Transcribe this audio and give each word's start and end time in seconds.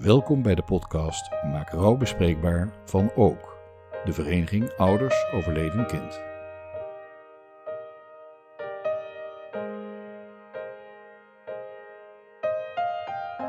Welkom 0.00 0.42
bij 0.42 0.54
de 0.54 0.62
podcast 0.62 1.30
Maak 1.52 1.70
rouw 1.70 1.96
bespreekbaar 1.96 2.72
van 2.84 3.10
Ook, 3.14 3.56
de 4.04 4.12
vereniging 4.12 4.72
Ouders 4.76 5.24
Overleden 5.32 5.86
Kind. 5.86 6.20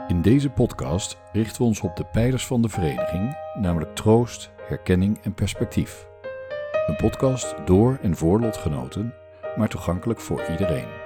In 0.07 0.21
deze 0.21 0.49
podcast 0.49 1.17
richten 1.31 1.61
we 1.61 1.67
ons 1.67 1.81
op 1.81 1.95
de 1.95 2.05
pijlers 2.05 2.47
van 2.47 2.61
de 2.61 2.69
vereniging, 2.69 3.37
namelijk 3.59 3.95
troost, 3.95 4.51
herkenning 4.61 5.19
en 5.23 5.33
perspectief. 5.33 6.07
Een 6.87 6.95
podcast 6.95 7.55
door 7.65 7.99
en 8.01 8.15
voor 8.15 8.39
lotgenoten, 8.39 9.13
maar 9.57 9.69
toegankelijk 9.69 10.19
voor 10.19 10.43
iedereen. 10.49 10.96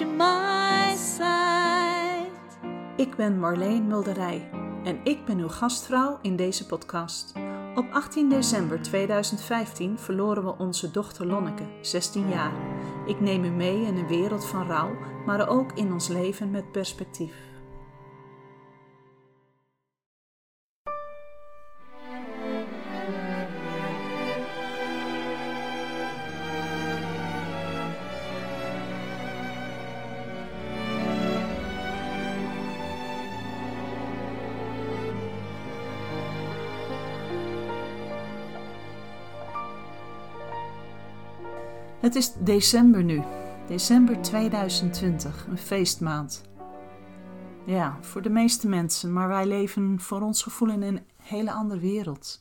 At 0.00 0.06
my 0.06 0.96
sight. 0.96 2.58
Ik 2.96 3.16
ben 3.16 3.38
Marleen 3.38 3.86
Mulderij 3.86 4.48
en 4.84 5.00
ik 5.04 5.24
ben 5.24 5.38
uw 5.38 5.48
gastvrouw 5.48 6.18
in 6.22 6.36
deze 6.36 6.66
podcast. 6.66 7.32
Op 7.74 7.86
18 7.92 8.28
december 8.28 8.82
2015 8.82 9.98
verloren 9.98 10.44
we 10.44 10.58
onze 10.58 10.90
dochter 10.90 11.26
Lonneke, 11.26 11.64
16 11.80 12.28
jaar. 12.28 12.52
Ik 13.06 13.20
neem 13.20 13.44
u 13.44 13.50
mee 13.50 13.82
in 13.82 13.96
een 13.96 14.06
wereld 14.06 14.46
van 14.46 14.66
rouw, 14.66 14.96
maar 15.26 15.48
ook 15.48 15.72
in 15.72 15.92
ons 15.92 16.08
leven 16.08 16.50
met 16.50 16.72
perspectief. 16.72 17.51
Het 42.12 42.22
is 42.22 42.32
december 42.38 43.04
nu, 43.04 43.22
december 43.66 44.22
2020, 44.22 45.46
een 45.46 45.58
feestmaand. 45.58 46.42
Ja, 47.66 47.98
voor 48.00 48.22
de 48.22 48.30
meeste 48.30 48.68
mensen, 48.68 49.12
maar 49.12 49.28
wij 49.28 49.46
leven 49.46 50.00
voor 50.00 50.20
ons 50.20 50.42
gevoel 50.42 50.70
in 50.70 50.82
een 50.82 51.00
hele 51.16 51.52
andere 51.52 51.80
wereld. 51.80 52.40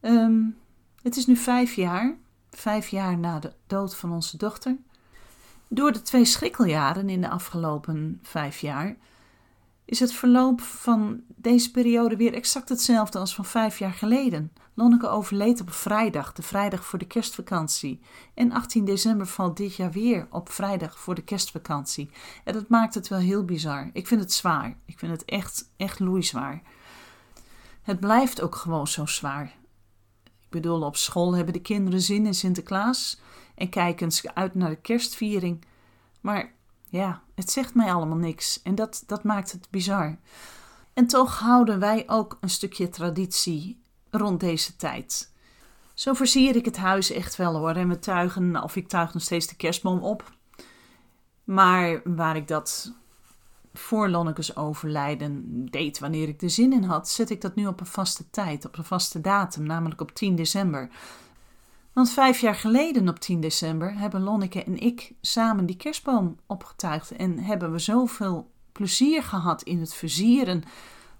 Ehm, 0.00 0.42
het 1.02 1.16
is 1.16 1.26
nu 1.26 1.36
vijf 1.36 1.74
jaar, 1.74 2.16
vijf 2.50 2.88
jaar 2.88 3.18
na 3.18 3.38
de 3.38 3.52
dood 3.66 3.96
van 3.96 4.12
onze 4.12 4.36
dochter. 4.36 4.76
Door 5.68 5.92
de 5.92 6.02
twee 6.02 6.24
schrikkeljaren 6.24 7.08
in 7.08 7.20
de 7.20 7.28
afgelopen 7.28 8.18
vijf 8.22 8.58
jaar 8.58 8.96
is 9.90 10.00
het 10.00 10.12
verloop 10.12 10.60
van 10.60 11.20
deze 11.36 11.70
periode 11.70 12.16
weer 12.16 12.34
exact 12.34 12.68
hetzelfde 12.68 13.18
als 13.18 13.34
van 13.34 13.44
vijf 13.44 13.78
jaar 13.78 13.92
geleden. 13.92 14.52
Lonneke 14.74 15.08
overleed 15.08 15.60
op 15.60 15.72
vrijdag, 15.72 16.32
de 16.32 16.42
vrijdag 16.42 16.84
voor 16.84 16.98
de 16.98 17.06
kerstvakantie. 17.06 18.00
En 18.34 18.52
18 18.52 18.84
december 18.84 19.26
valt 19.26 19.56
dit 19.56 19.74
jaar 19.74 19.90
weer 19.90 20.26
op 20.30 20.50
vrijdag 20.50 20.98
voor 20.98 21.14
de 21.14 21.22
kerstvakantie. 21.22 22.10
En 22.44 22.52
dat 22.52 22.68
maakt 22.68 22.94
het 22.94 23.08
wel 23.08 23.18
heel 23.18 23.44
bizar. 23.44 23.90
Ik 23.92 24.06
vind 24.06 24.20
het 24.20 24.32
zwaar. 24.32 24.76
Ik 24.84 24.98
vind 24.98 25.12
het 25.12 25.24
echt, 25.24 25.70
echt 25.76 25.98
loeizwaar. 25.98 26.62
Het 27.82 28.00
blijft 28.00 28.40
ook 28.40 28.54
gewoon 28.54 28.86
zo 28.86 29.06
zwaar. 29.06 29.54
Ik 30.24 30.50
bedoel, 30.50 30.82
op 30.82 30.96
school 30.96 31.34
hebben 31.34 31.52
de 31.52 31.62
kinderen 31.62 32.00
zin 32.00 32.26
in 32.26 32.34
Sinterklaas 32.34 33.20
en 33.54 33.68
kijken 33.68 34.12
ze 34.12 34.34
uit 34.34 34.54
naar 34.54 34.70
de 34.70 34.80
kerstviering. 34.80 35.64
Maar 36.20 36.52
ja, 36.90 37.22
het 37.34 37.50
zegt 37.50 37.74
mij 37.74 37.92
allemaal 37.92 38.18
niks 38.18 38.62
en 38.62 38.74
dat, 38.74 39.02
dat 39.06 39.24
maakt 39.24 39.52
het 39.52 39.66
bizar. 39.70 40.18
En 40.92 41.06
toch 41.06 41.38
houden 41.38 41.78
wij 41.78 42.04
ook 42.06 42.38
een 42.40 42.50
stukje 42.50 42.88
traditie 42.88 43.82
rond 44.10 44.40
deze 44.40 44.76
tijd. 44.76 45.32
Zo 45.94 46.12
versier 46.12 46.56
ik 46.56 46.64
het 46.64 46.76
huis 46.76 47.10
echt 47.10 47.36
wel 47.36 47.56
hoor. 47.56 47.74
En 47.74 47.88
we 47.88 47.98
tuigen, 47.98 48.62
of 48.62 48.76
ik 48.76 48.88
tuig 48.88 49.12
nog 49.12 49.22
steeds 49.22 49.46
de 49.46 49.56
kerstboom 49.56 50.02
op. 50.02 50.32
Maar 51.44 52.00
waar 52.04 52.36
ik 52.36 52.48
dat 52.48 52.92
voor 53.72 54.08
Lonnekes 54.08 54.56
overlijden 54.56 55.66
deed, 55.70 55.98
wanneer 55.98 56.28
ik 56.28 56.42
er 56.42 56.50
zin 56.50 56.72
in 56.72 56.82
had, 56.82 57.08
zet 57.08 57.30
ik 57.30 57.40
dat 57.40 57.54
nu 57.54 57.66
op 57.66 57.80
een 57.80 57.86
vaste 57.86 58.30
tijd, 58.30 58.64
op 58.64 58.78
een 58.78 58.84
vaste 58.84 59.20
datum, 59.20 59.66
namelijk 59.66 60.00
op 60.00 60.14
10 60.14 60.36
december. 60.36 60.90
Want 62.00 62.12
vijf 62.12 62.40
jaar 62.40 62.54
geleden 62.54 63.08
op 63.08 63.18
10 63.18 63.40
december 63.40 63.98
hebben 63.98 64.22
Lonneke 64.22 64.64
en 64.64 64.78
ik 64.78 65.12
samen 65.20 65.66
die 65.66 65.76
kerstboom 65.76 66.36
opgetuigd 66.46 67.10
en 67.10 67.38
hebben 67.38 67.72
we 67.72 67.78
zoveel 67.78 68.50
plezier 68.72 69.22
gehad 69.22 69.62
in 69.62 69.80
het 69.80 69.94
versieren 69.94 70.62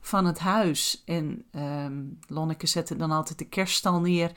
van 0.01 0.27
het 0.27 0.39
huis. 0.39 1.03
En 1.05 1.45
ehm, 1.51 2.03
Lonneke 2.27 2.67
zette 2.67 2.97
dan 2.97 3.11
altijd 3.11 3.39
de 3.39 3.45
kerststal 3.45 4.01
neer. 4.01 4.33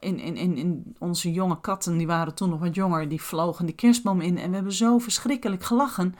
En, 0.00 0.18
en, 0.18 0.36
en 0.36 0.94
onze 0.98 1.32
jonge 1.32 1.60
katten, 1.60 1.96
die 1.96 2.06
waren 2.06 2.34
toen 2.34 2.50
nog 2.50 2.60
wat 2.60 2.74
jonger, 2.74 3.08
die 3.08 3.22
vlogen 3.22 3.66
de 3.66 3.74
kerstboom 3.74 4.20
in. 4.20 4.38
En 4.38 4.48
we 4.48 4.54
hebben 4.54 4.72
zo 4.72 4.98
verschrikkelijk 4.98 5.64
gelachen. 5.64 6.14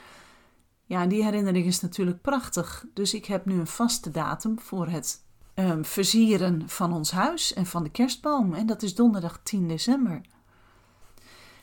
Ja, 0.84 1.06
die 1.06 1.24
herinnering 1.24 1.66
is 1.66 1.80
natuurlijk 1.80 2.20
prachtig. 2.20 2.84
Dus 2.92 3.14
ik 3.14 3.24
heb 3.24 3.44
nu 3.44 3.58
een 3.58 3.66
vaste 3.66 4.10
datum 4.10 4.60
voor 4.60 4.86
het 4.86 5.23
ehm, 5.54 5.82
versieren 5.82 6.68
van 6.68 6.92
ons 6.92 7.10
huis 7.10 7.52
en 7.52 7.66
van 7.66 7.82
de 7.82 7.90
kerstboom. 7.90 8.54
En 8.54 8.66
dat 8.66 8.82
is 8.82 8.94
donderdag 8.94 9.40
10 9.42 9.68
december. 9.68 10.20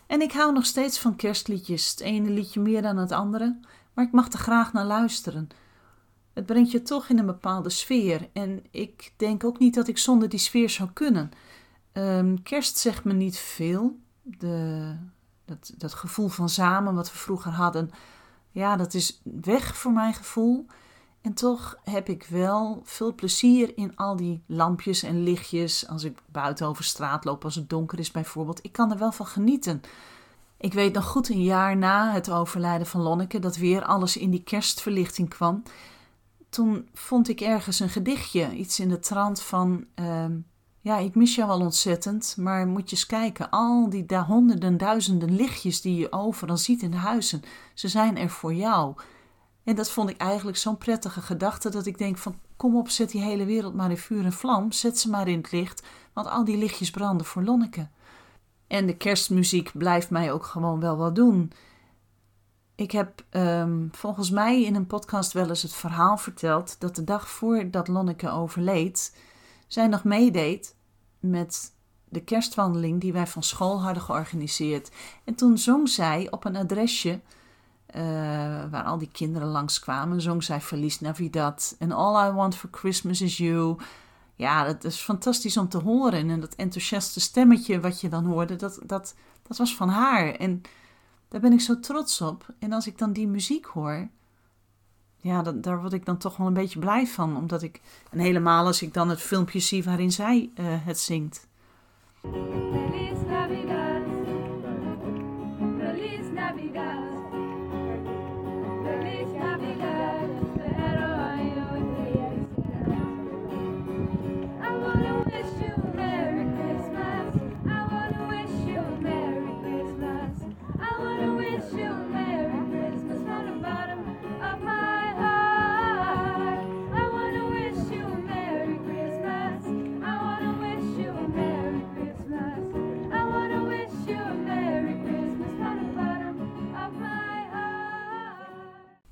En 0.07 0.21
ik 0.21 0.31
hou 0.31 0.53
nog 0.53 0.65
steeds 0.65 0.99
van 0.99 1.15
kerstliedjes. 1.15 1.89
Het 1.89 1.99
ene 1.99 2.29
liedje 2.29 2.59
meer 2.59 2.81
dan 2.81 2.97
het 2.97 3.11
andere. 3.11 3.59
Maar 3.93 4.05
ik 4.05 4.11
mag 4.11 4.31
er 4.31 4.39
graag 4.39 4.73
naar 4.73 4.85
luisteren. 4.85 5.47
Het 6.33 6.45
brengt 6.45 6.71
je 6.71 6.81
toch 6.81 7.09
in 7.09 7.17
een 7.19 7.25
bepaalde 7.25 7.69
sfeer. 7.69 8.29
En 8.33 8.63
ik 8.71 9.13
denk 9.17 9.43
ook 9.43 9.59
niet 9.59 9.73
dat 9.73 9.87
ik 9.87 9.97
zonder 9.97 10.29
die 10.29 10.39
sfeer 10.39 10.69
zou 10.69 10.89
kunnen. 10.93 11.31
Ehm, 11.91 12.35
kerst 12.43 12.77
zegt 12.77 13.03
me 13.03 13.13
niet 13.13 13.37
veel. 13.37 13.99
De, 14.21 14.95
dat, 15.45 15.73
dat 15.77 15.93
gevoel 15.93 16.27
van 16.27 16.49
samen 16.49 16.95
wat 16.95 17.11
we 17.11 17.17
vroeger 17.17 17.51
hadden, 17.51 17.91
ja, 18.51 18.75
dat 18.75 18.93
is 18.93 19.21
weg 19.23 19.75
voor 19.77 19.91
mijn 19.91 20.13
gevoel. 20.13 20.65
En 21.21 21.33
toch 21.33 21.77
heb 21.83 22.09
ik 22.09 22.25
wel 22.29 22.81
veel 22.83 23.15
plezier 23.15 23.77
in 23.77 23.95
al 23.95 24.15
die 24.15 24.43
lampjes 24.45 25.03
en 25.03 25.23
lichtjes. 25.23 25.87
Als 25.87 26.03
ik 26.03 26.17
buiten 26.25 26.67
over 26.67 26.83
straat 26.83 27.25
loop, 27.25 27.43
als 27.43 27.55
het 27.55 27.69
donker 27.69 27.99
is 27.99 28.11
bijvoorbeeld. 28.11 28.63
Ik 28.63 28.71
kan 28.71 28.91
er 28.91 28.97
wel 28.97 29.11
van 29.11 29.25
genieten. 29.25 29.81
Ik 30.57 30.73
weet 30.73 30.93
nog 30.93 31.05
goed 31.05 31.29
een 31.29 31.43
jaar 31.43 31.77
na 31.77 32.11
het 32.13 32.31
overlijden 32.31 32.87
van 32.87 33.01
Lonneke 33.01 33.39
dat 33.39 33.57
weer 33.57 33.85
alles 33.85 34.17
in 34.17 34.29
die 34.29 34.43
kerstverlichting 34.43 35.29
kwam 35.29 35.63
toen 36.51 36.87
vond 36.93 37.29
ik 37.29 37.41
ergens 37.41 37.79
een 37.79 37.89
gedichtje, 37.89 38.51
iets 38.55 38.79
in 38.79 38.89
de 38.89 38.99
trant 38.99 39.41
van: 39.41 39.85
ehm, 39.95 40.37
Ja, 40.79 40.97
ik 40.97 41.15
mis 41.15 41.35
jou 41.35 41.47
wel 41.47 41.59
ontzettend, 41.59 42.35
maar 42.37 42.67
moet 42.67 42.89
je 42.89 42.95
eens 42.95 43.05
kijken, 43.05 43.49
al 43.49 43.89
die 43.89 44.17
honderden, 44.17 44.77
duizenden 44.77 45.35
lichtjes 45.35 45.81
die 45.81 45.97
je 45.97 46.11
overal 46.11 46.57
ziet 46.57 46.81
in 46.81 46.91
de 46.91 46.97
huizen, 46.97 47.41
ze 47.73 47.87
zijn 47.87 48.17
er 48.17 48.29
voor 48.29 48.53
jou. 48.53 48.95
En 49.63 49.75
dat 49.75 49.89
vond 49.89 50.09
ik 50.09 50.17
eigenlijk 50.17 50.57
zo'n 50.57 50.77
prettige 50.77 51.21
gedachte 51.21 51.69
dat 51.69 51.85
ik 51.85 51.97
denk: 51.97 52.17
van 52.17 52.39
kom 52.55 52.77
op, 52.77 52.89
zet 52.89 53.11
die 53.11 53.21
hele 53.21 53.45
wereld 53.45 53.73
maar 53.73 53.89
in 53.89 53.97
vuur 53.97 54.25
en 54.25 54.33
vlam, 54.33 54.71
zet 54.71 54.99
ze 54.99 55.09
maar 55.09 55.27
in 55.27 55.37
het 55.37 55.51
licht, 55.51 55.83
want 56.13 56.27
al 56.27 56.45
die 56.45 56.57
lichtjes 56.57 56.89
branden 56.89 57.25
voor 57.25 57.43
Lonneke. 57.43 57.87
En 58.67 58.85
de 58.85 58.97
kerstmuziek 58.97 59.71
blijft 59.73 60.09
mij 60.09 60.31
ook 60.31 60.45
gewoon 60.45 60.79
wel 60.79 60.97
wat 60.97 61.15
doen. 61.15 61.51
Ik 62.75 62.91
heb 62.91 63.23
um, 63.31 63.89
volgens 63.91 64.29
mij 64.29 64.63
in 64.63 64.75
een 64.75 64.87
podcast 64.87 65.31
wel 65.31 65.49
eens 65.49 65.61
het 65.61 65.73
verhaal 65.73 66.17
verteld 66.17 66.79
dat 66.79 66.95
de 66.95 67.03
dag 67.03 67.29
voordat 67.29 67.87
Lonneke 67.87 68.29
overleed, 68.29 69.17
zij 69.67 69.87
nog 69.87 70.03
meedeed 70.03 70.75
met 71.19 71.73
de 72.09 72.23
kerstwandeling 72.23 73.01
die 73.01 73.13
wij 73.13 73.27
van 73.27 73.43
school 73.43 73.81
hadden 73.81 74.03
georganiseerd. 74.03 74.91
En 75.23 75.35
toen 75.35 75.57
zong 75.57 75.89
zij 75.89 76.27
op 76.31 76.45
een 76.45 76.55
adresje 76.55 77.19
uh, 77.95 78.01
waar 78.69 78.83
al 78.83 78.97
die 78.97 79.09
kinderen 79.11 79.47
langskwamen, 79.47 80.21
zong 80.21 80.43
zij 80.43 80.61
Feliz 80.61 80.99
Navidad 80.99 81.75
en 81.79 81.91
All 81.91 82.29
I 82.29 82.31
Want 82.31 82.55
for 82.55 82.69
Christmas 82.71 83.21
is 83.21 83.37
You. 83.37 83.77
Ja, 84.35 84.63
dat 84.65 84.83
is 84.83 84.97
fantastisch 84.97 85.57
om 85.57 85.69
te 85.69 85.77
horen. 85.77 86.29
En 86.29 86.39
dat 86.39 86.55
enthousiaste 86.55 87.19
stemmetje 87.19 87.79
wat 87.79 88.01
je 88.01 88.09
dan 88.09 88.25
hoorde, 88.25 88.55
dat, 88.55 88.79
dat, 88.85 89.15
dat 89.47 89.57
was 89.57 89.75
van 89.75 89.89
haar. 89.89 90.35
En 90.35 90.61
daar 91.27 91.41
ben 91.41 91.53
ik 91.53 91.61
zo 91.61 91.79
trots 91.79 92.21
op. 92.21 92.45
En 92.59 92.73
als 92.73 92.87
ik 92.87 92.97
dan 92.97 93.13
die 93.13 93.27
muziek 93.27 93.65
hoor, 93.65 94.07
ja, 95.17 95.41
daar 95.41 95.79
word 95.79 95.93
ik 95.93 96.05
dan 96.05 96.17
toch 96.17 96.37
wel 96.37 96.47
een 96.47 96.53
beetje 96.53 96.79
blij 96.79 97.07
van. 97.07 97.37
Omdat 97.37 97.61
ik, 97.61 97.81
en 98.11 98.19
helemaal 98.19 98.65
als 98.65 98.81
ik 98.81 98.93
dan 98.93 99.09
het 99.09 99.21
filmpje 99.21 99.59
zie 99.59 99.83
waarin 99.83 100.11
zij 100.11 100.49
eh, 100.55 100.65
het 100.67 100.99
zingt. 100.99 101.47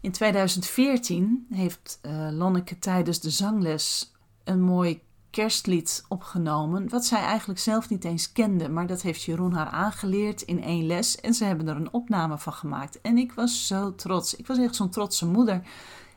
In 0.01 0.11
2014 0.11 1.47
heeft 1.49 1.99
eh, 2.01 2.27
Lonneke 2.31 2.79
tijdens 2.79 3.19
de 3.19 3.29
zangles 3.29 4.13
een 4.43 4.61
mooi 4.61 5.01
kerstlied 5.29 6.05
opgenomen, 6.07 6.89
wat 6.89 7.05
zij 7.05 7.21
eigenlijk 7.21 7.59
zelf 7.59 7.89
niet 7.89 8.03
eens 8.03 8.31
kende, 8.31 8.69
maar 8.69 8.87
dat 8.87 9.01
heeft 9.01 9.23
Jeroen 9.23 9.53
haar 9.53 9.67
aangeleerd 9.67 10.41
in 10.41 10.63
één 10.63 10.85
les 10.85 11.19
en 11.19 11.33
ze 11.33 11.43
hebben 11.43 11.67
er 11.67 11.75
een 11.75 11.93
opname 11.93 12.37
van 12.37 12.53
gemaakt. 12.53 13.01
En 13.01 13.17
ik 13.17 13.31
was 13.31 13.67
zo 13.67 13.95
trots. 13.95 14.35
Ik 14.35 14.47
was 14.47 14.57
echt 14.57 14.75
zo'n 14.75 14.89
trotse 14.89 15.25
moeder. 15.25 15.61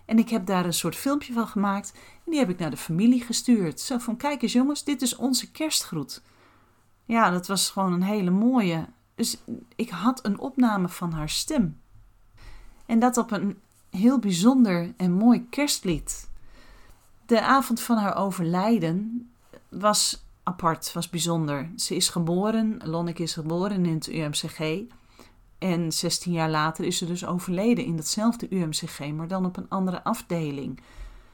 En 0.04 0.18
ik 0.18 0.28
heb 0.28 0.46
daar 0.46 0.64
een 0.64 0.72
soort 0.72 0.96
filmpje 0.96 1.32
van 1.32 1.46
gemaakt 1.46 1.92
en 2.24 2.30
die 2.30 2.38
heb 2.38 2.50
ik 2.50 2.58
naar 2.58 2.70
de 2.70 2.76
familie 2.76 3.22
gestuurd. 3.22 3.80
Zo 3.80 3.98
van, 3.98 4.16
kijk 4.16 4.42
eens 4.42 4.52
jongens, 4.52 4.84
dit 4.84 5.02
is 5.02 5.16
onze 5.16 5.50
kerstgroet. 5.50 6.22
Ja, 7.04 7.30
dat 7.30 7.46
was 7.46 7.70
gewoon 7.70 7.92
een 7.92 8.02
hele 8.02 8.30
mooie. 8.30 8.86
Dus 9.14 9.38
ik 9.76 9.90
had 9.90 10.24
een 10.24 10.38
opname 10.38 10.88
van 10.88 11.12
haar 11.12 11.28
stem. 11.28 11.80
En 12.86 12.98
dat 12.98 13.16
op 13.16 13.30
een 13.30 13.58
heel 13.96 14.18
bijzonder 14.18 14.92
en 14.96 15.12
mooi 15.12 15.46
kerstlied. 15.50 16.30
De 17.26 17.42
avond 17.42 17.80
van 17.80 17.96
haar 17.96 18.16
overlijden 18.16 19.28
was 19.68 20.24
apart, 20.42 20.92
was 20.92 21.10
bijzonder. 21.10 21.70
Ze 21.76 21.96
is 21.96 22.08
geboren, 22.08 22.80
Lonneke 22.84 23.22
is 23.22 23.32
geboren 23.32 23.86
in 23.86 23.94
het 23.94 24.06
UMCG. 24.06 24.80
En 25.58 25.92
16 25.92 26.32
jaar 26.32 26.50
later 26.50 26.84
is 26.84 26.98
ze 26.98 27.06
dus 27.06 27.26
overleden 27.26 27.84
in 27.84 27.96
datzelfde 27.96 28.46
UMCG, 28.50 29.12
maar 29.12 29.28
dan 29.28 29.44
op 29.44 29.56
een 29.56 29.68
andere 29.68 30.04
afdeling. 30.04 30.80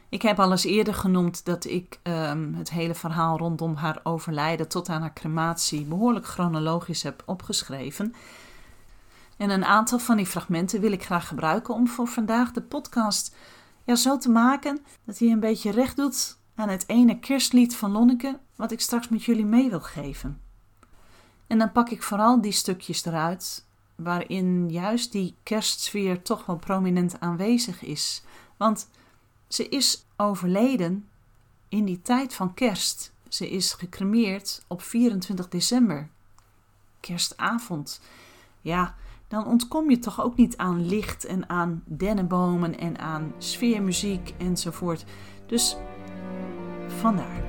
Ik 0.08 0.22
heb 0.22 0.40
al 0.40 0.50
eens 0.50 0.64
eerder 0.64 0.94
genoemd 0.94 1.44
dat 1.44 1.64
ik 1.64 1.98
ehm, 2.02 2.52
het 2.52 2.70
hele 2.70 2.94
verhaal 2.94 3.38
rondom 3.38 3.74
haar 3.74 4.00
overlijden 4.02 4.68
tot 4.68 4.88
aan 4.88 5.00
haar 5.00 5.12
crematie 5.12 5.84
behoorlijk 5.84 6.26
chronologisch 6.26 7.02
heb 7.02 7.22
opgeschreven. 7.26 8.14
En 9.38 9.50
een 9.50 9.64
aantal 9.64 9.98
van 9.98 10.16
die 10.16 10.26
fragmenten 10.26 10.80
wil 10.80 10.92
ik 10.92 11.04
graag 11.04 11.28
gebruiken 11.28 11.74
om 11.74 11.88
voor 11.88 12.06
vandaag 12.06 12.52
de 12.52 12.62
podcast 12.62 13.36
ja, 13.84 13.94
zo 13.94 14.18
te 14.18 14.30
maken 14.30 14.84
dat 15.04 15.18
hij 15.18 15.28
een 15.28 15.40
beetje 15.40 15.70
recht 15.70 15.96
doet 15.96 16.38
aan 16.54 16.68
het 16.68 16.84
ene 16.86 17.18
kerstlied 17.18 17.76
van 17.76 17.90
Lonneke, 17.90 18.38
wat 18.56 18.72
ik 18.72 18.80
straks 18.80 19.08
met 19.08 19.24
jullie 19.24 19.44
mee 19.44 19.70
wil 19.70 19.80
geven. 19.80 20.40
En 21.46 21.58
dan 21.58 21.72
pak 21.72 21.90
ik 21.90 22.02
vooral 22.02 22.40
die 22.40 22.52
stukjes 22.52 23.04
eruit 23.04 23.66
waarin 23.94 24.70
juist 24.70 25.12
die 25.12 25.36
kerstsfeer 25.42 26.22
toch 26.22 26.46
wel 26.46 26.56
prominent 26.56 27.20
aanwezig 27.20 27.82
is. 27.82 28.22
Want 28.56 28.88
ze 29.48 29.68
is 29.68 30.04
overleden 30.16 31.08
in 31.68 31.84
die 31.84 32.02
tijd 32.02 32.34
van 32.34 32.54
kerst. 32.54 33.12
Ze 33.28 33.50
is 33.50 33.72
gecremeerd 33.72 34.64
op 34.66 34.82
24 34.82 35.48
december, 35.48 36.08
kerstavond. 37.00 38.00
Ja, 38.60 38.94
dan 39.28 39.46
ontkom 39.46 39.90
je 39.90 39.98
toch 39.98 40.22
ook 40.22 40.36
niet 40.36 40.56
aan 40.56 40.86
licht 40.86 41.24
en 41.24 41.48
aan 41.48 41.82
dennenbomen 41.86 42.78
en 42.78 42.98
aan 42.98 43.32
sfeermuziek 43.38 44.34
enzovoort. 44.38 45.04
Dus 45.46 45.76
vandaar. 46.86 47.47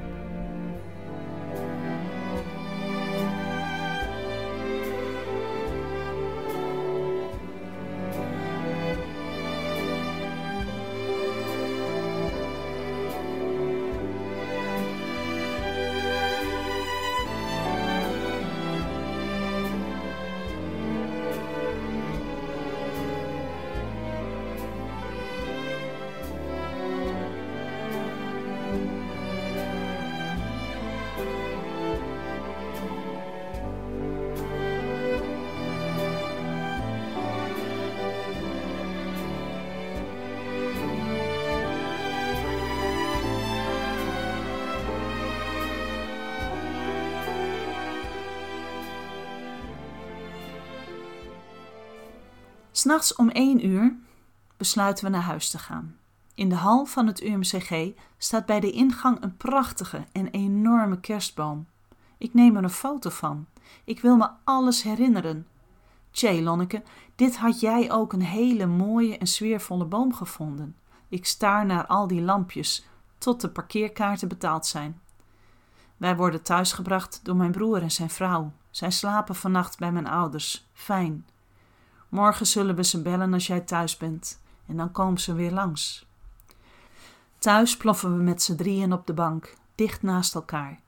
S'nachts 52.80 53.16
om 53.16 53.30
één 53.30 53.66
uur 53.66 53.96
besluiten 54.58 55.06
we 55.06 55.10
naar 55.10 55.22
huis 55.22 55.50
te 55.50 55.58
gaan. 55.58 55.98
In 56.34 56.50
de 56.50 56.56
hal 56.56 56.86
van 56.86 57.08
het 57.08 57.22
UMCG 57.22 57.92
staat 58.18 58.46
bij 58.46 58.60
de 58.60 58.72
ingang 58.72 59.24
een 59.24 59.38
prachtige 59.38 60.04
en 60.12 60.28
enorme 60.28 61.00
kerstboom. 61.00 61.68
Ik 62.18 62.34
neem 62.34 62.58
er 62.58 62.64
een 62.64 62.70
foto 62.70 63.10
van. 63.10 63.46
Ik 63.84 64.00
wil 64.02 64.16
me 64.16 64.30
alles 64.44 64.84
herinneren. 64.84 65.48
Tjee, 66.12 66.42
Lonneke, 66.42 66.84
dit 67.16 67.38
had 67.38 67.60
jij 67.60 67.92
ook 67.92 68.14
een 68.14 68.22
hele 68.22 68.66
mooie 68.66 69.18
en 69.18 69.28
sfeervolle 69.28 69.86
boom 69.86 70.14
gevonden. 70.14 70.76
Ik 71.10 71.26
staar 71.26 71.66
naar 71.66 71.86
al 71.86 72.08
die 72.08 72.22
lampjes, 72.22 72.86
tot 73.18 73.42
de 73.42 73.50
parkeerkaarten 73.50 74.28
betaald 74.28 74.66
zijn. 74.66 75.02
Wij 75.98 76.16
worden 76.16 76.42
thuisgebracht 76.42 77.19
door 77.24 77.36
mijn 77.36 77.52
broer 77.52 77.81
en 77.81 77.92
zijn 77.92 78.09
vrouw. 78.09 78.52
Zij 78.69 78.92
slapen 78.92 79.36
vannacht 79.36 79.78
bij 79.78 79.92
mijn 79.92 80.07
ouders. 80.07 80.68
Fijn. 80.74 81.26
Morgen 82.09 82.47
zullen 82.47 82.75
we 82.75 82.83
ze 82.83 83.01
bellen 83.01 83.33
als 83.33 83.47
jij 83.47 83.59
thuis 83.59 83.97
bent 83.97 84.42
en 84.68 84.78
dan 84.78 84.92
komen 84.92 85.19
ze 85.19 85.33
weer 85.33 85.51
langs. 85.51 86.07
Thuis 87.37 87.78
ploffen 87.78 88.18
we 88.18 88.23
met 88.23 88.42
z'n 88.42 88.56
drieën 88.56 88.94
op 88.94 89.07
de 89.07 89.13
bank, 89.13 89.56
dicht 89.75 90.01
naast 90.01 90.35
elkaar. 90.35 90.80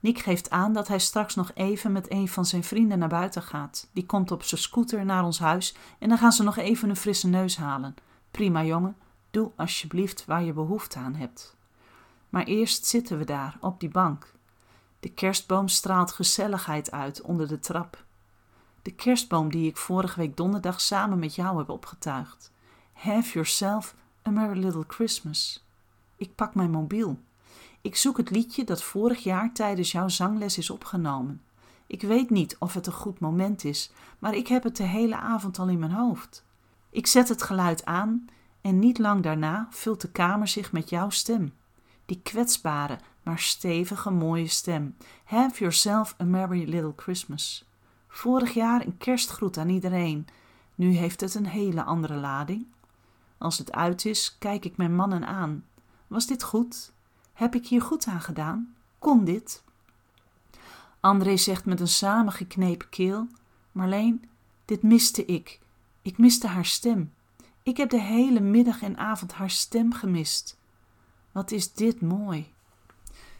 Nick 0.00 0.18
geeft 0.18 0.50
aan 0.50 0.72
dat 0.72 0.88
hij 0.88 0.98
straks 0.98 1.34
nog 1.34 1.50
even 1.54 1.92
met 1.92 2.10
een 2.10 2.28
van 2.28 2.44
zijn 2.44 2.64
vrienden 2.64 2.98
naar 2.98 3.08
buiten 3.08 3.42
gaat. 3.42 3.88
Die 3.92 4.06
komt 4.06 4.30
op 4.30 4.42
zijn 4.42 4.60
scooter 4.60 5.04
naar 5.04 5.24
ons 5.24 5.38
huis 5.38 5.74
en 5.98 6.08
dan 6.08 6.18
gaan 6.18 6.32
ze 6.32 6.42
nog 6.42 6.56
even 6.56 6.88
een 6.88 6.96
frisse 6.96 7.28
neus 7.28 7.56
halen. 7.56 7.94
Prima 8.30 8.64
jongen, 8.64 8.96
doe 9.30 9.50
alsjeblieft 9.56 10.24
waar 10.24 10.42
je 10.42 10.52
behoefte 10.52 10.98
aan 10.98 11.14
hebt. 11.14 11.56
Maar 12.28 12.44
eerst 12.44 12.86
zitten 12.86 13.18
we 13.18 13.24
daar, 13.24 13.56
op 13.60 13.80
die 13.80 13.88
bank. 13.88 14.34
De 15.00 15.08
kerstboom 15.08 15.68
straalt 15.68 16.12
gezelligheid 16.12 16.90
uit 16.90 17.20
onder 17.20 17.48
de 17.48 17.58
trap. 17.58 18.04
De 18.86 18.92
kerstboom 18.92 19.50
die 19.50 19.68
ik 19.68 19.76
vorige 19.76 20.20
week 20.20 20.36
donderdag 20.36 20.80
samen 20.80 21.18
met 21.18 21.34
jou 21.34 21.58
heb 21.58 21.68
opgetuigd. 21.68 22.52
Have 22.92 23.32
yourself 23.32 23.94
a 24.26 24.30
merry 24.30 24.58
little 24.58 24.84
Christmas. 24.86 25.66
Ik 26.16 26.34
pak 26.34 26.54
mijn 26.54 26.70
mobiel. 26.70 27.18
Ik 27.80 27.96
zoek 27.96 28.16
het 28.16 28.30
liedje 28.30 28.64
dat 28.64 28.82
vorig 28.82 29.22
jaar 29.22 29.52
tijdens 29.52 29.92
jouw 29.92 30.08
zangles 30.08 30.58
is 30.58 30.70
opgenomen. 30.70 31.42
Ik 31.86 32.02
weet 32.02 32.30
niet 32.30 32.56
of 32.58 32.74
het 32.74 32.86
een 32.86 32.92
goed 32.92 33.20
moment 33.20 33.64
is, 33.64 33.90
maar 34.18 34.34
ik 34.34 34.48
heb 34.48 34.62
het 34.62 34.76
de 34.76 34.82
hele 34.82 35.16
avond 35.16 35.58
al 35.58 35.68
in 35.68 35.78
mijn 35.78 35.92
hoofd. 35.92 36.44
Ik 36.90 37.06
zet 37.06 37.28
het 37.28 37.42
geluid 37.42 37.84
aan 37.84 38.26
en 38.60 38.78
niet 38.78 38.98
lang 38.98 39.22
daarna 39.22 39.66
vult 39.70 40.00
de 40.00 40.10
kamer 40.10 40.48
zich 40.48 40.72
met 40.72 40.90
jouw 40.90 41.10
stem. 41.10 41.54
Die 42.04 42.20
kwetsbare, 42.22 42.98
maar 43.22 43.38
stevige, 43.38 44.10
mooie 44.10 44.48
stem. 44.48 44.96
Have 45.24 45.58
yourself 45.58 46.14
a 46.20 46.24
merry 46.24 46.68
little 46.68 46.92
Christmas. 46.96 47.64
Vorig 48.16 48.54
jaar 48.54 48.86
een 48.86 48.96
kerstgroet 48.96 49.58
aan 49.58 49.68
iedereen. 49.68 50.26
Nu 50.74 50.90
heeft 50.90 51.20
het 51.20 51.34
een 51.34 51.46
hele 51.46 51.82
andere 51.82 52.14
lading. 52.14 52.66
Als 53.38 53.58
het 53.58 53.72
uit 53.72 54.04
is, 54.04 54.36
kijk 54.38 54.64
ik 54.64 54.76
mijn 54.76 54.94
mannen 54.94 55.26
aan. 55.26 55.64
Was 56.06 56.26
dit 56.26 56.42
goed? 56.42 56.92
Heb 57.32 57.54
ik 57.54 57.66
hier 57.66 57.82
goed 57.82 58.06
aan 58.06 58.20
gedaan? 58.20 58.74
Kon 58.98 59.24
dit? 59.24 59.64
André 61.00 61.36
zegt 61.36 61.64
met 61.64 61.80
een 61.80 61.88
samengeknepen 61.88 62.88
keel: 62.88 63.26
Marleen, 63.72 64.28
dit 64.64 64.82
miste 64.82 65.24
ik. 65.24 65.60
Ik 66.02 66.18
miste 66.18 66.46
haar 66.46 66.66
stem. 66.66 67.12
Ik 67.62 67.76
heb 67.76 67.90
de 67.90 68.00
hele 68.00 68.40
middag 68.40 68.82
en 68.82 68.98
avond 68.98 69.32
haar 69.32 69.50
stem 69.50 69.92
gemist. 69.92 70.58
Wat 71.32 71.50
is 71.50 71.72
dit 71.72 72.00
mooi. 72.00 72.52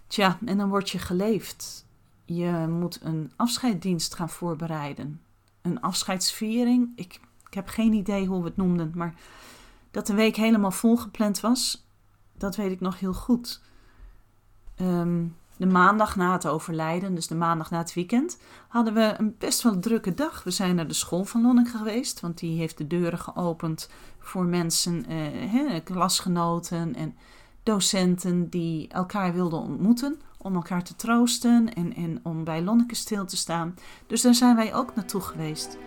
Tja, 0.06 0.38
en 0.44 0.58
dan 0.58 0.68
word 0.68 0.90
je 0.90 0.98
geleefd. 0.98 1.85
Je 2.26 2.66
moet 2.68 2.98
een 3.02 3.32
afscheidsdienst 3.36 4.14
gaan 4.14 4.30
voorbereiden. 4.30 5.20
Een 5.62 5.80
afscheidsviering. 5.80 6.92
Ik, 6.96 7.20
ik 7.46 7.54
heb 7.54 7.68
geen 7.68 7.92
idee 7.92 8.26
hoe 8.26 8.40
we 8.40 8.46
het 8.46 8.56
noemden, 8.56 8.92
maar 8.94 9.14
dat 9.90 10.06
de 10.06 10.14
week 10.14 10.36
helemaal 10.36 10.70
volgepland 10.70 11.40
was, 11.40 11.86
dat 12.38 12.56
weet 12.56 12.70
ik 12.70 12.80
nog 12.80 13.00
heel 13.00 13.14
goed. 13.14 13.60
Ehm, 14.76 15.24
de 15.56 15.66
maandag 15.66 16.16
na 16.16 16.32
het 16.32 16.46
overlijden, 16.46 17.14
dus 17.14 17.26
de 17.26 17.34
maandag 17.34 17.70
na 17.70 17.78
het 17.78 17.94
weekend, 17.94 18.38
hadden 18.68 18.94
we 18.94 19.14
een 19.18 19.34
best 19.38 19.62
wel 19.62 19.78
drukke 19.78 20.14
dag. 20.14 20.42
We 20.44 20.50
zijn 20.50 20.74
naar 20.74 20.88
de 20.88 20.94
school 20.94 21.24
van 21.24 21.42
Lonneke 21.42 21.70
geweest, 21.70 22.20
want 22.20 22.38
die 22.38 22.58
heeft 22.58 22.78
de 22.78 22.86
deuren 22.86 23.18
geopend 23.18 23.90
voor 24.18 24.44
mensen, 24.44 25.06
eh, 25.06 25.84
klasgenoten 25.84 26.94
en 26.94 27.14
docenten 27.62 28.48
die 28.48 28.88
elkaar 28.88 29.32
wilden 29.32 29.60
ontmoeten. 29.60 30.20
Om 30.36 30.54
elkaar 30.54 30.84
te 30.84 30.96
troosten 30.96 31.74
en, 31.74 31.94
en 31.94 32.20
om 32.22 32.44
bij 32.44 32.62
Lonneke 32.62 32.94
stil 32.94 33.26
te 33.26 33.36
staan. 33.36 33.74
Dus 34.06 34.22
daar 34.22 34.34
zijn 34.34 34.56
wij 34.56 34.74
ook 34.74 34.94
naartoe 34.94 35.20
geweest. 35.20 35.78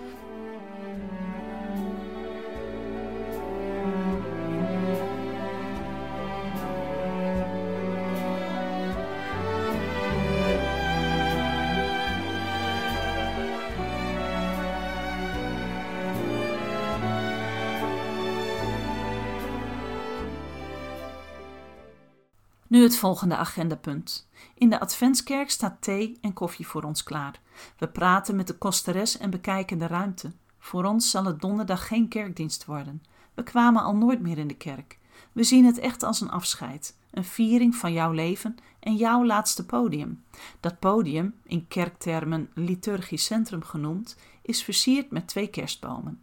Nu 22.69 22.83
het 22.83 22.97
volgende 22.97 23.35
agendapunt. 23.35 24.27
In 24.53 24.69
de 24.69 24.79
Adventskerk 24.79 25.49
staat 25.49 25.81
thee 25.81 26.17
en 26.21 26.33
koffie 26.33 26.67
voor 26.67 26.83
ons 26.83 27.03
klaar. 27.03 27.39
We 27.77 27.87
praten 27.87 28.35
met 28.35 28.47
de 28.47 28.53
kosteres 28.53 29.17
en 29.17 29.29
bekijken 29.29 29.77
de 29.77 29.87
ruimte. 29.87 30.31
Voor 30.59 30.85
ons 30.85 31.09
zal 31.09 31.25
het 31.25 31.41
donderdag 31.41 31.87
geen 31.87 32.07
kerkdienst 32.07 32.65
worden. 32.65 33.03
We 33.33 33.43
kwamen 33.43 33.83
al 33.83 33.95
nooit 33.95 34.21
meer 34.21 34.37
in 34.37 34.47
de 34.47 34.55
kerk. 34.55 34.99
We 35.31 35.43
zien 35.43 35.65
het 35.65 35.77
echt 35.77 36.03
als 36.03 36.21
een 36.21 36.29
afscheid, 36.29 36.97
een 37.11 37.23
viering 37.23 37.75
van 37.75 37.93
jouw 37.93 38.11
leven 38.11 38.55
en 38.79 38.95
jouw 38.95 39.25
laatste 39.25 39.65
podium. 39.65 40.23
Dat 40.59 40.79
podium, 40.79 41.35
in 41.43 41.67
kerktermen 41.67 42.49
liturgisch 42.53 43.25
centrum 43.25 43.63
genoemd, 43.63 44.15
is 44.41 44.63
versierd 44.63 45.11
met 45.11 45.27
twee 45.27 45.47
kerstbomen. 45.47 46.21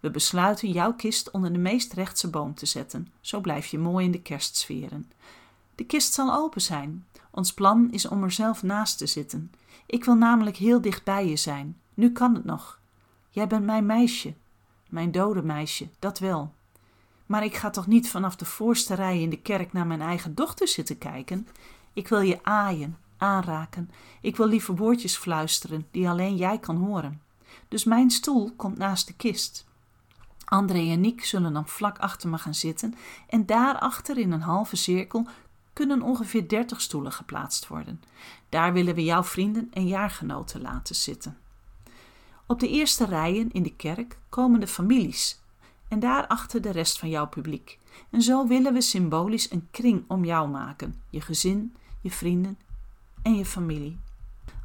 We 0.00 0.10
besluiten 0.10 0.70
jouw 0.70 0.94
kist 0.94 1.30
onder 1.30 1.52
de 1.52 1.58
meest 1.58 1.92
rechtse 1.92 2.30
boom 2.30 2.54
te 2.54 2.66
zetten. 2.66 3.08
Zo 3.20 3.40
blijf 3.40 3.66
je 3.66 3.78
mooi 3.78 4.04
in 4.04 4.12
de 4.12 4.22
kerstsferen. 4.22 5.10
De 5.74 5.84
kist 5.84 6.12
zal 6.12 6.34
open 6.34 6.60
zijn. 6.60 7.06
Ons 7.30 7.54
plan 7.54 7.88
is 7.90 8.08
om 8.08 8.22
er 8.22 8.30
zelf 8.30 8.62
naast 8.62 8.98
te 8.98 9.06
zitten. 9.06 9.52
Ik 9.86 10.04
wil 10.04 10.14
namelijk 10.14 10.56
heel 10.56 10.80
dicht 10.80 11.04
bij 11.04 11.28
je 11.28 11.36
zijn. 11.36 11.80
Nu 11.94 12.12
kan 12.12 12.34
het 12.34 12.44
nog. 12.44 12.80
Jij 13.30 13.46
bent 13.46 13.64
mijn 13.64 13.86
meisje. 13.86 14.34
Mijn 14.88 15.12
dode 15.12 15.42
meisje, 15.42 15.88
dat 15.98 16.18
wel. 16.18 16.52
Maar 17.26 17.44
ik 17.44 17.54
ga 17.54 17.70
toch 17.70 17.86
niet 17.86 18.10
vanaf 18.10 18.36
de 18.36 18.44
voorste 18.44 18.94
rij 18.94 19.20
in 19.20 19.30
de 19.30 19.40
kerk 19.40 19.72
naar 19.72 19.86
mijn 19.86 20.00
eigen 20.00 20.34
dochter 20.34 20.68
zitten 20.68 20.98
kijken? 20.98 21.48
Ik 21.92 22.08
wil 22.08 22.20
je 22.20 22.38
aaien, 22.42 22.98
aanraken. 23.16 23.90
Ik 24.20 24.36
wil 24.36 24.46
lieve 24.46 24.74
woordjes 24.74 25.16
fluisteren 25.16 25.86
die 25.90 26.08
alleen 26.08 26.36
jij 26.36 26.58
kan 26.58 26.76
horen. 26.76 27.20
Dus 27.68 27.84
mijn 27.84 28.10
stoel 28.10 28.52
komt 28.56 28.78
naast 28.78 29.06
de 29.06 29.14
kist. 29.14 29.66
André 30.44 30.90
en 30.90 31.04
ik 31.04 31.24
zullen 31.24 31.52
dan 31.52 31.68
vlak 31.68 31.98
achter 31.98 32.28
me 32.28 32.38
gaan 32.38 32.54
zitten 32.54 32.94
en 33.28 33.46
daarachter 33.46 34.18
in 34.18 34.32
een 34.32 34.40
halve 34.40 34.76
cirkel 34.76 35.26
kunnen 35.74 36.02
ongeveer 36.02 36.48
30 36.48 36.80
stoelen 36.80 37.12
geplaatst 37.12 37.66
worden. 37.66 38.02
Daar 38.48 38.72
willen 38.72 38.94
we 38.94 39.04
jouw 39.04 39.22
vrienden 39.22 39.68
en 39.72 39.86
jaargenoten 39.86 40.60
laten 40.60 40.94
zitten. 40.94 41.38
Op 42.46 42.60
de 42.60 42.68
eerste 42.68 43.04
rijen 43.04 43.52
in 43.52 43.62
de 43.62 43.74
kerk 43.76 44.18
komen 44.28 44.60
de 44.60 44.66
families 44.66 45.42
en 45.88 46.00
daarachter 46.00 46.62
de 46.62 46.70
rest 46.70 46.98
van 46.98 47.08
jouw 47.08 47.26
publiek. 47.26 47.78
En 48.10 48.22
zo 48.22 48.46
willen 48.46 48.72
we 48.72 48.80
symbolisch 48.80 49.50
een 49.50 49.68
kring 49.70 50.04
om 50.08 50.24
jou 50.24 50.48
maken: 50.48 51.02
je 51.10 51.20
gezin, 51.20 51.76
je 52.00 52.10
vrienden 52.10 52.58
en 53.22 53.34
je 53.34 53.44
familie. 53.44 53.98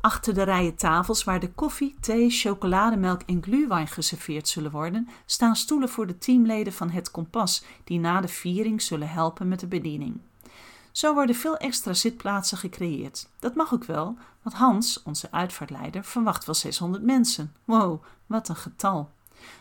Achter 0.01 0.33
de 0.33 0.43
rijen 0.43 0.75
tafels 0.75 1.23
waar 1.23 1.39
de 1.39 1.51
koffie, 1.51 1.95
thee, 1.99 2.29
chocolademelk 2.29 3.21
en 3.21 3.43
glühwein 3.43 3.87
geserveerd 3.87 4.47
zullen 4.47 4.71
worden, 4.71 5.09
staan 5.25 5.55
stoelen 5.55 5.89
voor 5.89 6.07
de 6.07 6.17
teamleden 6.17 6.73
van 6.73 6.89
het 6.89 7.11
Kompas, 7.11 7.63
die 7.83 7.99
na 7.99 8.21
de 8.21 8.27
viering 8.27 8.81
zullen 8.81 9.09
helpen 9.09 9.47
met 9.47 9.59
de 9.59 9.67
bediening. 9.67 10.19
Zo 10.91 11.13
worden 11.13 11.35
veel 11.35 11.57
extra 11.57 11.93
zitplaatsen 11.93 12.57
gecreëerd. 12.57 13.29
Dat 13.39 13.55
mag 13.55 13.73
ook 13.73 13.83
wel, 13.83 14.17
want 14.41 14.55
Hans, 14.55 15.03
onze 15.03 15.31
uitvaartleider, 15.31 16.03
verwacht 16.03 16.45
wel 16.45 16.55
600 16.55 17.03
mensen. 17.03 17.53
Wow, 17.65 18.03
wat 18.25 18.49
een 18.49 18.55
getal. 18.55 19.09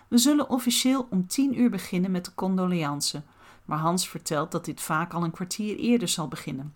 We 0.08 0.18
zullen 0.18 0.50
officieel 0.50 1.06
om 1.11 1.26
10 1.26 1.61
uur 1.61 1.70
beginnen 1.70 2.11
met 2.11 2.25
de 2.25 2.35
condoleance, 2.35 3.23
maar 3.64 3.78
Hans 3.78 4.08
vertelt 4.08 4.50
dat 4.52 4.64
dit 4.64 4.80
vaak 4.80 5.12
al 5.12 5.25
een 5.25 5.30
kwartier 5.30 5.76
eerder 5.76 6.08
zal 6.08 6.28
beginnen. 6.28 6.75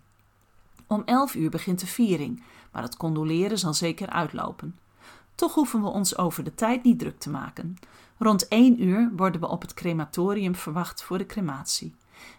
Om 0.87 1.01
11 1.05 1.35
uur 1.35 1.49
begint 1.49 1.79
de 1.79 1.87
viering, 1.87 2.43
maar 2.71 2.83
het 2.83 2.97
condoleren 2.97 3.59
zal 3.59 3.73
zeker 3.73 4.09
uitlopen. 4.09 4.79
Toch 5.35 5.53
hoeven 5.53 5.81
we 5.81 5.87
ons 5.87 6.17
over 6.17 6.43
de 6.43 6.55
tijd 6.55 6.83
niet 6.83 6.99
druk 6.99 7.19
te 7.19 7.29
maken. 7.29 7.77
Rond 8.17 8.47
1 8.47 8.83
uur 8.83 9.11
worden 9.15 9.41
we 9.41 9.47
op 9.47 9.61
het 9.61 9.73
crematorium 9.73 10.55
verwacht 10.55 11.03
voor 11.03 11.17
de 11.17 11.25
crematie. 11.25 11.95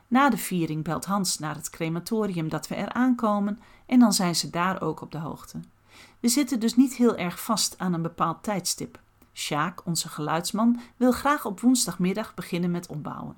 Na 0.09 0.31
de 0.31 0.37
viering 0.37 0.85
belt 0.85 1.05
Hans 1.05 1.39
naar 1.39 1.55
het 1.55 1.71
crematorium 1.71 2.49
dat 2.49 2.69
we 2.69 2.75
er 2.75 2.93
aankomen 2.93 3.61
en 3.87 3.99
dan 3.99 4.13
zijn 4.13 4.37
ze 4.37 4.51
daar 4.51 4.83
ook 4.83 5.01
op 5.01 5.13
de 5.13 5.19
hoogte. 5.19 5.61
We 6.21 6.29
zitten 6.29 6.61
dus 6.61 6.77
niet 6.77 6.95
heel 6.95 7.17
erg 7.17 7.41
vast 7.41 7.79
aan 7.79 7.93
een 7.93 8.03
bepaald 8.03 8.43
tijdstip. 8.43 9.01
Sjaak, 9.33 9.87
onze 9.87 10.09
geluidsman, 10.09 10.81
wil 10.97 11.13
graag 11.13 11.45
op 11.45 11.61
woensdagmiddag 11.61 12.35
beginnen 12.35 12.71
met 12.71 12.87
opbouwen. 12.87 13.37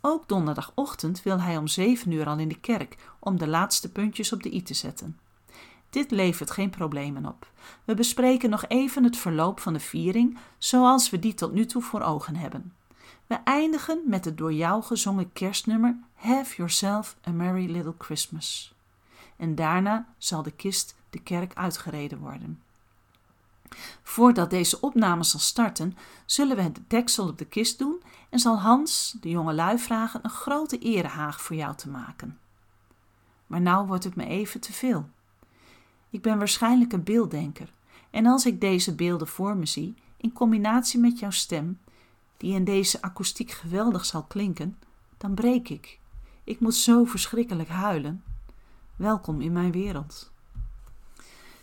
Ook 0.00 0.28
donderdagochtend 0.28 1.22
wil 1.22 1.40
hij 1.40 1.56
om 1.56 1.66
zeven 1.66 2.10
uur 2.10 2.26
al 2.26 2.38
in 2.38 2.48
de 2.48 2.60
kerk 2.60 2.96
om 3.18 3.38
de 3.38 3.46
laatste 3.46 3.92
puntjes 3.92 4.32
op 4.32 4.42
de 4.42 4.54
i 4.54 4.62
te 4.62 4.74
zetten. 4.74 5.18
Dit 5.90 6.10
levert 6.10 6.50
geen 6.50 6.70
problemen 6.70 7.26
op. 7.26 7.50
We 7.84 7.94
bespreken 7.94 8.50
nog 8.50 8.64
even 8.68 9.04
het 9.04 9.16
verloop 9.16 9.60
van 9.60 9.72
de 9.72 9.80
viering 9.80 10.38
zoals 10.58 11.10
we 11.10 11.18
die 11.18 11.34
tot 11.34 11.52
nu 11.52 11.66
toe 11.66 11.82
voor 11.82 12.00
ogen 12.00 12.36
hebben. 12.36 12.72
We 13.26 13.34
eindigen 13.34 14.02
met 14.06 14.24
het 14.24 14.38
door 14.38 14.52
jou 14.52 14.82
gezongen 14.82 15.32
kerstnummer 15.32 15.96
Have 16.14 16.56
Yourself 16.56 17.16
a 17.28 17.30
Merry 17.30 17.70
Little 17.70 17.94
Christmas. 17.98 18.74
En 19.36 19.54
daarna 19.54 20.06
zal 20.18 20.42
de 20.42 20.50
kist 20.50 20.94
de 21.10 21.18
kerk 21.18 21.54
uitgereden 21.54 22.18
worden. 22.18 22.62
Voordat 24.02 24.50
deze 24.50 24.80
opname 24.80 25.24
zal 25.24 25.40
starten, 25.40 25.96
zullen 26.26 26.56
we 26.56 26.62
het 26.62 26.80
deksel 26.86 27.28
op 27.28 27.38
de 27.38 27.44
kist 27.44 27.78
doen 27.78 28.02
en 28.30 28.38
zal 28.38 28.60
Hans 28.60 29.16
de 29.20 29.28
jonge 29.28 29.52
lui 29.52 29.78
vragen 29.78 30.20
een 30.22 30.30
grote 30.30 30.78
erehaag 30.78 31.40
voor 31.40 31.56
jou 31.56 31.76
te 31.76 31.88
maken. 31.88 32.38
Maar 33.46 33.60
nou 33.60 33.86
wordt 33.86 34.04
het 34.04 34.16
me 34.16 34.26
even 34.26 34.60
te 34.60 34.72
veel. 34.72 35.08
Ik 36.10 36.22
ben 36.22 36.38
waarschijnlijk 36.38 36.92
een 36.92 37.02
beelddenker 37.02 37.72
en 38.10 38.26
als 38.26 38.46
ik 38.46 38.60
deze 38.60 38.94
beelden 38.94 39.28
voor 39.28 39.56
me 39.56 39.66
zie, 39.66 39.94
in 40.16 40.32
combinatie 40.32 41.00
met 41.00 41.18
jouw 41.18 41.30
stem, 41.30 41.78
die 42.42 42.54
in 42.54 42.64
deze 42.64 43.02
akoestiek 43.02 43.50
geweldig 43.50 44.04
zal 44.04 44.22
klinken, 44.22 44.78
dan 45.18 45.34
breek 45.34 45.68
ik. 45.68 45.98
Ik 46.44 46.60
moet 46.60 46.74
zo 46.74 47.04
verschrikkelijk 47.04 47.68
huilen. 47.68 48.22
Welkom 48.96 49.40
in 49.40 49.52
mijn 49.52 49.72
wereld. 49.72 50.30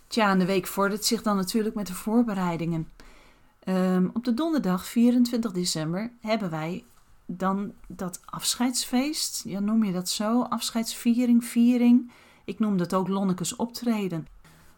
Tja, 0.07 0.29
en 0.29 0.39
de 0.39 0.45
week 0.45 0.67
vordert 0.67 1.05
zich 1.05 1.21
dan 1.21 1.35
natuurlijk 1.35 1.75
met 1.75 1.87
de 1.87 1.93
voorbereidingen. 1.93 2.89
Ehm, 3.59 4.07
op 4.13 4.23
de 4.23 4.33
donderdag 4.33 4.85
24 4.85 5.51
december 5.51 6.11
hebben 6.21 6.49
wij 6.49 6.83
dan 7.25 7.73
dat 7.87 8.21
afscheidsfeest. 8.25 9.43
Ja, 9.45 9.59
noem 9.59 9.83
je 9.83 9.91
dat 9.91 10.09
zo? 10.09 10.41
Afscheidsviering, 10.41 11.45
viering. 11.45 12.11
Ik 12.45 12.59
noem 12.59 12.77
dat 12.77 12.93
ook 12.93 13.07
Lonnekes 13.07 13.55
optreden. 13.55 14.27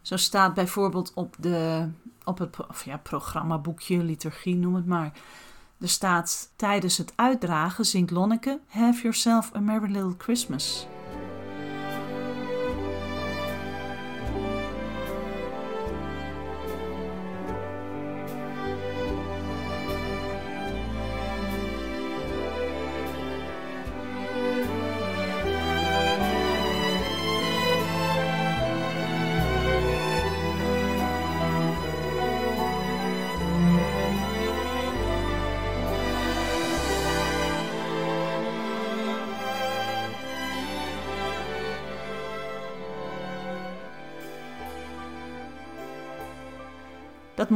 Zo 0.00 0.16
staat 0.16 0.54
bijvoorbeeld 0.54 1.12
op, 1.14 1.36
de, 1.38 1.88
op 2.24 2.38
het 2.38 2.56
ja, 2.84 2.96
programmaboekje, 2.96 4.04
liturgie, 4.04 4.56
noem 4.56 4.74
het 4.74 4.86
maar. 4.86 5.12
Er 5.82 5.88
staat 5.88 6.52
tijdens 6.56 6.98
het 6.98 7.12
uitdragen 7.16 7.84
zingt 7.84 8.10
Lonneke 8.10 8.60
Have 8.66 9.02
Yourself 9.02 9.54
a 9.54 9.60
Merry 9.60 9.90
Little 9.90 10.14
Christmas. 10.18 10.86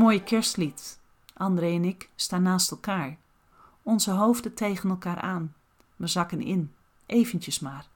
Mooie 0.07 0.23
kerstlied. 0.23 0.99
André 1.35 1.67
en 1.67 1.85
ik 1.85 2.11
staan 2.17 2.43
naast 2.43 2.71
elkaar. 2.71 3.17
Onze 3.83 4.11
hoofden 4.11 4.55
tegen 4.55 4.91
elkaar 4.91 5.21
aan. 5.21 5.55
We 5.97 6.07
zakken 6.07 6.41
in. 6.41 6.73
Eventjes 7.07 7.59
maar. 7.59 7.89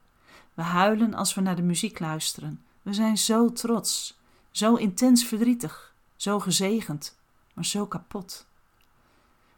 We 0.54 0.62
huilen 0.62 1.14
als 1.14 1.34
we 1.34 1.40
naar 1.40 1.56
de 1.56 1.62
muziek 1.62 1.98
luisteren. 1.98 2.62
We 2.82 2.92
zijn 2.92 3.18
zo 3.18 3.52
trots. 3.52 4.18
Zo 4.50 4.74
intens 4.74 5.24
verdrietig. 5.24 5.94
Zo 6.16 6.40
gezegend. 6.40 7.18
Maar 7.54 7.64
zo 7.64 7.86
kapot. 7.86 8.46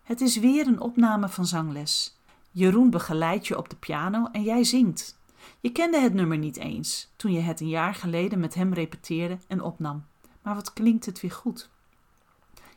Het 0.02 0.20
is 0.20 0.36
weer 0.36 0.66
een 0.66 0.80
opname 0.80 1.28
van 1.28 1.46
zangles. 1.46 2.16
Jeroen 2.50 2.90
begeleidt 2.90 3.46
je 3.46 3.58
op 3.58 3.70
de 3.70 3.76
piano 3.76 4.28
en 4.32 4.42
jij 4.42 4.64
zingt. 4.64 5.18
Je 5.60 5.70
kende 5.70 6.00
het 6.00 6.14
nummer 6.14 6.38
niet 6.38 6.56
eens 6.56 7.12
toen 7.16 7.32
je 7.32 7.40
het 7.40 7.60
een 7.60 7.68
jaar 7.68 7.94
geleden 7.94 8.40
met 8.40 8.54
hem 8.54 8.72
repeteerde 8.72 9.38
en 9.48 9.62
opnam. 9.62 10.04
Maar 10.42 10.54
wat 10.54 10.72
klinkt 10.72 11.06
het 11.06 11.20
weer 11.20 11.32
goed? 11.32 11.70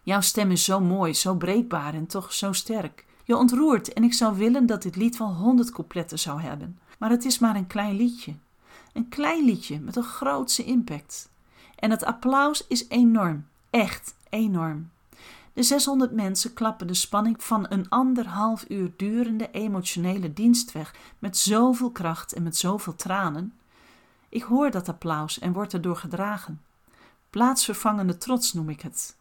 Jouw 0.06 0.22
stem 0.22 0.52
is 0.52 0.64
zo 0.64 0.80
mooi, 0.80 1.14
zo 1.14 1.36
breekbaar 1.36 1.94
en 1.94 2.08
toch 2.08 2.34
zo 2.34 2.54
sterk. 2.54 3.06
Je 3.24 3.38
ontroert 3.38 3.94
en 3.94 4.04
ik 4.04 4.14
zou 4.14 4.38
willen 4.38 4.66
dat 4.66 4.82
dit 4.82 4.96
lied 4.96 5.18
wel 5.18 5.34
honderd 5.34 5.72
coupletten 5.72 6.20
zou 6.20 6.42
hebben. 6.42 6.80
Maar 7.00 7.10
het 7.10 7.26
is 7.26 7.40
maar 7.40 7.56
een 7.56 7.68
klein 7.68 7.96
liedje. 7.96 8.34
Een 8.94 9.10
klein 9.10 9.46
liedje 9.46 9.80
met 9.80 9.96
een 9.96 10.04
grootse 10.04 10.64
impact. 10.64 11.30
En 11.76 11.92
het 11.92 12.04
applaus 12.04 12.68
is 12.68 12.90
enorm. 12.90 13.48
Echt 13.70 14.16
enorm. 14.30 14.90
De 15.54 15.64
600 15.64 16.12
mensen 16.12 16.54
klappen 16.54 16.88
de 16.88 16.94
spanning 16.94 17.44
van 17.44 17.66
een 17.70 17.90
anderhalf 17.90 18.66
uur 18.68 18.92
durende 18.98 19.52
emotionele 19.52 20.34
dienst 20.34 20.72
weg 20.72 20.96
met 21.20 21.38
zoveel 21.38 21.92
kracht 21.92 22.34
en 22.34 22.44
met 22.44 22.58
zoveel 22.58 22.96
tranen. 22.96 23.54
Ik 24.30 24.44
hoor 24.44 24.72
dat 24.72 24.90
applaus 24.90 25.40
en 25.40 25.54
word 25.54 25.74
erdoor 25.74 25.98
gedragen. 25.98 26.62
Plaatsvervangende 27.30 28.18
trots 28.18 28.54
noem 28.54 28.70
ik 28.70 28.82
het. 28.82 29.16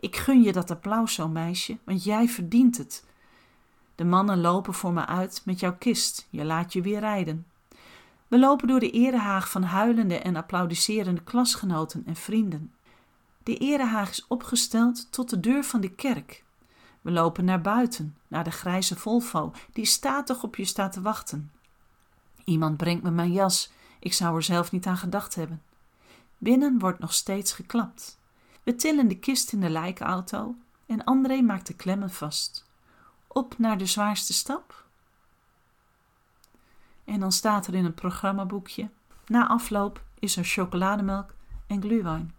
Ik 0.00 0.16
gun 0.16 0.42
je 0.42 0.52
dat 0.52 0.70
applaus 0.70 1.14
zo, 1.14 1.28
meisje, 1.28 1.78
want 1.84 2.04
jij 2.04 2.28
verdient 2.28 2.76
het. 2.76 3.04
De 3.94 4.04
mannen 4.04 4.40
lopen 4.40 4.74
voor 4.74 4.92
me 4.92 5.06
uit 5.06 5.42
met 5.44 5.60
jouw 5.60 5.76
kist. 5.76 6.26
Je 6.30 6.44
laat 6.44 6.72
je 6.72 6.82
weer 6.82 7.00
rijden. 7.00 7.46
We 8.28 8.38
lopen 8.38 8.68
door 8.68 8.80
de 8.80 8.90
erehaag 8.90 9.50
van 9.50 9.62
huilende 9.62 10.18
en 10.18 10.36
applaudisserende 10.36 11.22
klasgenoten 11.22 12.02
en 12.06 12.16
vrienden. 12.16 12.72
De 13.42 13.56
erehaag 13.56 14.10
is 14.10 14.26
opgesteld 14.26 15.12
tot 15.12 15.30
de 15.30 15.40
deur 15.40 15.64
van 15.64 15.80
de 15.80 15.90
kerk. 15.90 16.44
We 17.00 17.10
lopen 17.10 17.44
naar 17.44 17.60
buiten, 17.60 18.16
naar 18.28 18.44
de 18.44 18.50
grijze 18.50 18.96
Volvo, 18.96 19.52
die 19.72 19.84
statig 19.84 20.42
op 20.42 20.56
je 20.56 20.64
staat 20.64 20.92
te 20.92 21.00
wachten. 21.00 21.50
Iemand 22.44 22.76
brengt 22.76 23.02
me 23.02 23.10
mijn 23.10 23.32
jas. 23.32 23.72
Ik 23.98 24.12
zou 24.12 24.36
er 24.36 24.42
zelf 24.42 24.72
niet 24.72 24.86
aan 24.86 24.96
gedacht 24.96 25.34
hebben. 25.34 25.62
Binnen 26.38 26.78
wordt 26.78 26.98
nog 26.98 27.12
steeds 27.12 27.52
geklapt. 27.52 28.17
We 28.68 28.74
tillen 28.74 29.08
de 29.08 29.18
kist 29.18 29.52
in 29.52 29.60
de 29.60 29.68
lijkauto 29.68 30.54
en 30.86 31.04
André 31.04 31.40
maakt 31.40 31.66
de 31.66 31.74
klemmen 31.74 32.10
vast. 32.10 32.64
Op 33.26 33.58
naar 33.58 33.78
de 33.78 33.86
zwaarste 33.86 34.32
stap. 34.32 34.84
En 37.04 37.20
dan 37.20 37.32
staat 37.32 37.66
er 37.66 37.74
in 37.74 37.84
een 37.84 37.94
programmaboekje: 37.94 38.88
na 39.26 39.48
afloop 39.48 40.02
is 40.18 40.36
er 40.36 40.44
chocolademelk 40.44 41.34
en 41.66 41.82
glühwein. 41.82 42.34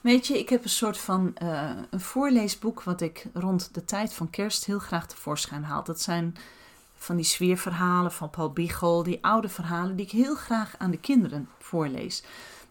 Weet 0.00 0.26
je, 0.26 0.38
ik 0.38 0.48
heb 0.48 0.64
een 0.64 0.70
soort 0.70 0.98
van 0.98 1.36
eh, 1.36 1.70
een 1.90 2.00
voorleesboek 2.00 2.82
wat 2.82 3.00
ik 3.00 3.26
rond 3.32 3.74
de 3.74 3.84
tijd 3.84 4.14
van 4.14 4.30
kerst 4.30 4.64
heel 4.64 4.78
graag 4.78 5.06
tevoorschijn 5.06 5.64
haal. 5.64 5.84
Dat 5.84 6.00
zijn 6.00 6.36
van 6.94 7.16
die 7.16 7.24
sfeerverhalen 7.24 8.12
van 8.12 8.30
Paul 8.30 8.52
Biegel, 8.52 9.02
die 9.02 9.24
oude 9.24 9.48
verhalen 9.48 9.96
die 9.96 10.06
ik 10.06 10.12
heel 10.12 10.34
graag 10.34 10.74
aan 10.78 10.90
de 10.90 11.00
kinderen 11.00 11.48
voorlees. 11.58 12.22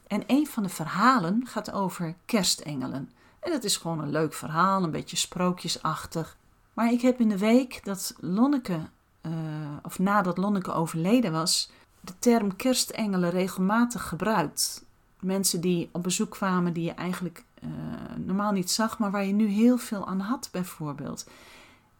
En 0.07 0.23
een 0.27 0.47
van 0.47 0.63
de 0.63 0.69
verhalen 0.69 1.41
gaat 1.47 1.71
over 1.71 2.15
kerstengelen. 2.25 3.11
En 3.39 3.51
dat 3.51 3.63
is 3.63 3.77
gewoon 3.77 3.99
een 3.99 4.11
leuk 4.11 4.33
verhaal, 4.33 4.83
een 4.83 4.91
beetje 4.91 5.17
sprookjesachtig. 5.17 6.37
Maar 6.73 6.91
ik 6.91 7.01
heb 7.01 7.19
in 7.19 7.29
de 7.29 7.37
week 7.37 7.79
dat 7.83 8.15
Lonneke, 8.19 8.79
uh, 9.21 9.31
of 9.83 9.99
nadat 9.99 10.37
Lonneke 10.37 10.71
overleden 10.71 11.31
was, 11.31 11.71
de 12.01 12.13
term 12.19 12.55
kerstengelen 12.55 13.29
regelmatig 13.29 14.07
gebruikt. 14.07 14.85
Mensen 15.19 15.61
die 15.61 15.89
op 15.91 16.03
bezoek 16.03 16.29
kwamen 16.29 16.73
die 16.73 16.83
je 16.83 16.91
eigenlijk 16.91 17.43
uh, 17.63 17.69
normaal 18.15 18.51
niet 18.51 18.71
zag, 18.71 18.99
maar 18.99 19.11
waar 19.11 19.25
je 19.25 19.33
nu 19.33 19.47
heel 19.47 19.77
veel 19.77 20.07
aan 20.07 20.19
had, 20.19 20.49
bijvoorbeeld. 20.51 21.29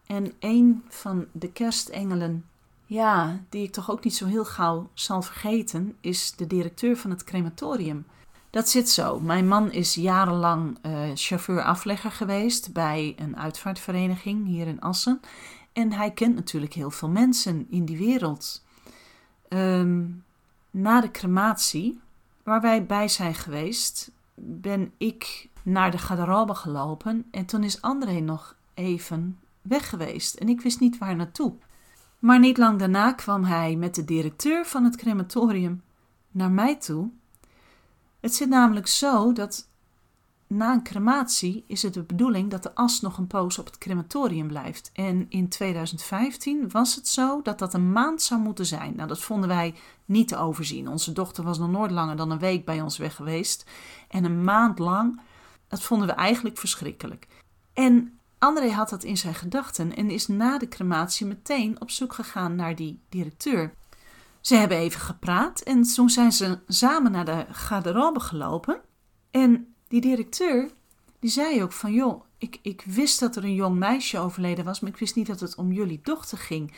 En 0.06 0.32
een 0.38 0.84
van 0.88 1.26
de 1.32 1.52
kerstengelen, 1.52 2.44
ja, 2.88 3.40
die 3.48 3.62
ik 3.62 3.72
toch 3.72 3.90
ook 3.90 4.04
niet 4.04 4.14
zo 4.14 4.26
heel 4.26 4.44
gauw 4.44 4.90
zal 4.94 5.22
vergeten, 5.22 5.96
is 6.00 6.32
de 6.36 6.46
directeur 6.46 6.96
van 6.96 7.10
het 7.10 7.24
crematorium. 7.24 8.06
Dat 8.50 8.68
zit 8.68 8.88
zo. 8.88 9.20
Mijn 9.20 9.48
man 9.48 9.72
is 9.72 9.94
jarenlang 9.94 10.78
uh, 10.82 11.10
chauffeur-aflegger 11.14 12.10
geweest 12.10 12.72
bij 12.72 13.14
een 13.16 13.36
uitvaartvereniging 13.36 14.46
hier 14.46 14.66
in 14.66 14.80
Assen. 14.80 15.20
En 15.72 15.92
hij 15.92 16.10
kent 16.10 16.34
natuurlijk 16.34 16.72
heel 16.72 16.90
veel 16.90 17.08
mensen 17.08 17.66
in 17.70 17.84
die 17.84 17.98
wereld. 17.98 18.64
Um, 19.48 20.24
na 20.70 21.00
de 21.00 21.10
crematie, 21.10 22.00
waar 22.42 22.60
wij 22.60 22.86
bij 22.86 23.08
zijn 23.08 23.34
geweest, 23.34 24.10
ben 24.34 24.92
ik 24.96 25.48
naar 25.62 25.90
de 25.90 25.98
garderobe 25.98 26.54
gelopen. 26.54 27.26
En 27.30 27.44
toen 27.46 27.64
is 27.64 27.82
André 27.82 28.20
nog 28.20 28.54
even 28.74 29.38
weg 29.62 29.88
geweest. 29.88 30.34
En 30.34 30.48
ik 30.48 30.60
wist 30.60 30.80
niet 30.80 30.98
waar 30.98 31.16
naartoe. 31.16 31.54
Maar 32.18 32.38
niet 32.38 32.58
lang 32.58 32.78
daarna 32.78 33.12
kwam 33.12 33.44
hij 33.44 33.76
met 33.76 33.94
de 33.94 34.04
directeur 34.04 34.66
van 34.66 34.84
het 34.84 34.96
crematorium 34.96 35.82
naar 36.30 36.50
mij 36.50 36.76
toe 36.76 37.10
het 38.20 38.34
zit 38.34 38.48
namelijk 38.48 38.86
zo 38.86 39.32
dat 39.32 39.68
na 40.46 40.72
een 40.72 40.82
crematie 40.82 41.64
is 41.66 41.82
het 41.82 41.94
de 41.94 42.02
bedoeling 42.02 42.50
dat 42.50 42.62
de 42.62 42.74
as 42.74 43.00
nog 43.00 43.18
een 43.18 43.26
poos 43.26 43.58
op 43.58 43.66
het 43.66 43.78
crematorium 43.78 44.46
blijft. 44.46 44.90
En 44.92 45.26
in 45.28 45.48
2015 45.48 46.70
was 46.70 46.94
het 46.94 47.08
zo 47.08 47.42
dat 47.42 47.58
dat 47.58 47.74
een 47.74 47.92
maand 47.92 48.22
zou 48.22 48.40
moeten 48.40 48.66
zijn. 48.66 48.96
Nou, 48.96 49.08
dat 49.08 49.20
vonden 49.20 49.48
wij 49.48 49.74
niet 50.04 50.28
te 50.28 50.36
overzien. 50.36 50.88
Onze 50.88 51.12
dochter 51.12 51.44
was 51.44 51.58
nog 51.58 51.70
nooit 51.70 51.90
langer 51.90 52.16
dan 52.16 52.30
een 52.30 52.38
week 52.38 52.64
bij 52.64 52.80
ons 52.80 52.98
weg 52.98 53.14
geweest. 53.14 53.70
En 54.08 54.24
een 54.24 54.44
maand 54.44 54.78
lang, 54.78 55.20
dat 55.68 55.82
vonden 55.82 56.06
we 56.06 56.12
eigenlijk 56.12 56.58
verschrikkelijk. 56.58 57.26
En 57.72 58.17
André 58.38 58.70
had 58.70 58.88
dat 58.88 59.04
in 59.04 59.16
zijn 59.16 59.34
gedachten 59.34 59.96
en 59.96 60.10
is 60.10 60.26
na 60.26 60.58
de 60.58 60.68
crematie 60.68 61.26
meteen 61.26 61.80
op 61.80 61.90
zoek 61.90 62.12
gegaan 62.12 62.54
naar 62.54 62.76
die 62.76 63.00
directeur. 63.08 63.74
Ze 64.40 64.54
hebben 64.54 64.76
even 64.76 65.00
gepraat 65.00 65.60
en 65.60 65.82
toen 65.82 66.10
zijn 66.10 66.32
ze 66.32 66.58
samen 66.66 67.12
naar 67.12 67.24
de 67.24 67.46
garderobe 67.50 68.20
gelopen. 68.20 68.80
En 69.30 69.74
die 69.88 70.00
directeur, 70.00 70.70
die 71.18 71.30
zei 71.30 71.62
ook 71.62 71.72
van, 71.72 71.92
joh, 71.92 72.24
ik, 72.38 72.58
ik 72.62 72.82
wist 72.86 73.20
dat 73.20 73.36
er 73.36 73.44
een 73.44 73.54
jong 73.54 73.78
meisje 73.78 74.18
overleden 74.18 74.64
was, 74.64 74.80
maar 74.80 74.90
ik 74.90 74.98
wist 74.98 75.14
niet 75.14 75.26
dat 75.26 75.40
het 75.40 75.54
om 75.54 75.72
jullie 75.72 76.00
dochter 76.02 76.38
ging. 76.38 76.74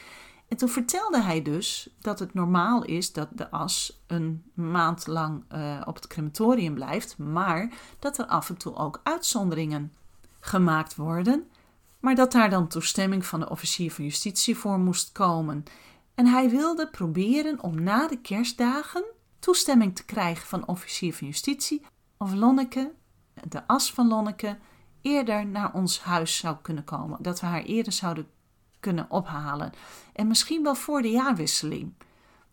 En 0.48 0.56
toen 0.56 0.68
vertelde 0.68 1.22
hij 1.22 1.42
dus 1.42 1.88
dat 2.00 2.18
het 2.18 2.34
normaal 2.34 2.84
is 2.84 3.12
dat 3.12 3.28
de 3.32 3.50
as 3.50 4.02
een 4.06 4.42
maand 4.54 5.06
lang 5.06 5.44
uh, 5.52 5.80
op 5.84 5.94
het 5.94 6.06
crematorium 6.06 6.74
blijft, 6.74 7.18
maar 7.18 7.72
dat 7.98 8.18
er 8.18 8.26
af 8.26 8.48
en 8.48 8.56
toe 8.56 8.74
ook 8.74 9.00
uitzonderingen 9.02 9.92
gemaakt 10.40 10.96
worden, 10.96 11.50
maar 12.00 12.14
dat 12.14 12.32
daar 12.32 12.50
dan 12.50 12.68
toestemming 12.68 13.26
van 13.26 13.40
de 13.40 13.48
officier 13.48 13.92
van 13.92 14.04
justitie 14.04 14.56
voor 14.56 14.78
moest 14.78 15.12
komen. 15.12 15.64
En 16.14 16.26
hij 16.26 16.50
wilde 16.50 16.88
proberen 16.88 17.62
om 17.62 17.82
na 17.82 18.08
de 18.08 18.20
kerstdagen 18.20 19.04
toestemming 19.38 19.96
te 19.96 20.04
krijgen 20.04 20.46
van 20.46 20.66
officier 20.66 21.14
van 21.14 21.26
justitie 21.26 21.82
of 22.18 22.34
Lonneke, 22.34 22.92
de 23.48 23.66
as 23.66 23.92
van 23.92 24.08
Lonneke, 24.08 24.58
eerder 25.02 25.46
naar 25.46 25.74
ons 25.74 26.00
huis 26.00 26.36
zou 26.36 26.56
kunnen 26.62 26.84
komen. 26.84 27.22
Dat 27.22 27.40
we 27.40 27.46
haar 27.46 27.62
eerder 27.62 27.92
zouden 27.92 28.26
kunnen 28.80 29.10
ophalen. 29.10 29.72
En 30.12 30.26
misschien 30.26 30.62
wel 30.62 30.74
voor 30.74 31.02
de 31.02 31.10
jaarwisseling. 31.10 31.92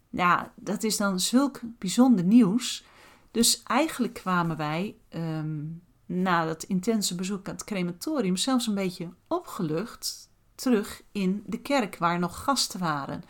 Ja, 0.09 0.51
dat 0.55 0.83
is 0.83 0.97
dan 0.97 1.19
zulk 1.19 1.59
bijzonder 1.63 2.25
nieuws. 2.25 2.85
Dus 3.31 3.63
eigenlijk 3.63 4.13
kwamen 4.13 4.57
wij 4.57 4.95
um, 5.09 5.81
na 6.07 6.45
dat 6.45 6.63
intense 6.63 7.15
bezoek 7.15 7.47
aan 7.47 7.53
het 7.53 7.63
crematorium 7.63 8.35
zelfs 8.35 8.67
een 8.67 8.75
beetje 8.75 9.09
opgelucht 9.27 10.29
terug 10.55 11.01
in 11.11 11.43
de 11.45 11.59
kerk 11.59 11.97
waar 11.97 12.19
nog 12.19 12.43
gasten 12.43 12.79
waren. 12.79 13.23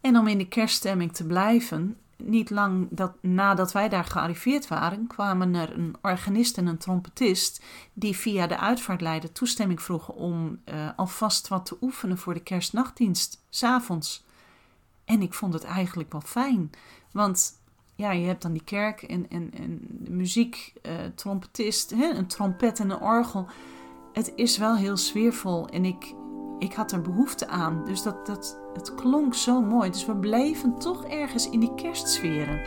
En 0.00 0.18
om 0.18 0.26
in 0.26 0.38
de 0.38 0.48
kerststemming 0.48 1.12
te 1.12 1.26
blijven, 1.26 1.96
niet 2.16 2.50
lang 2.50 2.88
dat, 2.90 3.22
nadat 3.22 3.72
wij 3.72 3.88
daar 3.88 4.04
gearriveerd 4.04 4.68
waren, 4.68 5.06
kwamen 5.06 5.54
er 5.54 5.72
een 5.72 5.96
organist 6.02 6.58
en 6.58 6.66
een 6.66 6.78
trompetist 6.78 7.62
die 7.92 8.16
via 8.16 8.46
de 8.46 8.58
uitvaartleider 8.58 9.32
toestemming 9.32 9.82
vroegen 9.82 10.14
om 10.14 10.60
uh, 10.64 10.88
alvast 10.96 11.48
wat 11.48 11.66
te 11.66 11.76
oefenen 11.80 12.18
voor 12.18 12.34
de 12.34 12.42
kerstnachtdienst, 12.42 13.42
s'avonds. 13.50 14.24
En 15.04 15.22
ik 15.22 15.34
vond 15.34 15.52
het 15.52 15.64
eigenlijk 15.64 16.12
wel 16.12 16.20
fijn, 16.20 16.70
want 17.12 17.60
ja, 17.96 18.12
je 18.12 18.26
hebt 18.26 18.42
dan 18.42 18.52
die 18.52 18.64
kerk 18.64 19.02
en, 19.02 19.26
en, 19.28 19.50
en 19.54 19.80
de 19.90 20.10
muziek, 20.10 20.72
uh, 20.82 20.92
trompetist, 21.14 21.90
hè, 21.90 22.08
een 22.08 22.26
trompet 22.26 22.80
en 22.80 22.90
een 22.90 23.00
orgel. 23.00 23.46
Het 24.12 24.32
is 24.34 24.58
wel 24.58 24.76
heel 24.76 24.96
sfeervol 24.96 25.68
en 25.68 25.84
ik, 25.84 26.14
ik 26.58 26.72
had 26.72 26.92
er 26.92 27.02
behoefte 27.02 27.48
aan. 27.48 27.84
Dus 27.84 28.02
dat, 28.02 28.26
dat, 28.26 28.58
het 28.72 28.94
klonk 28.94 29.34
zo 29.34 29.60
mooi. 29.60 29.90
Dus 29.90 30.06
we 30.06 30.16
bleven 30.16 30.78
toch 30.78 31.04
ergens 31.04 31.50
in 31.50 31.60
die 31.60 31.74
kerstsferen. 31.74 32.60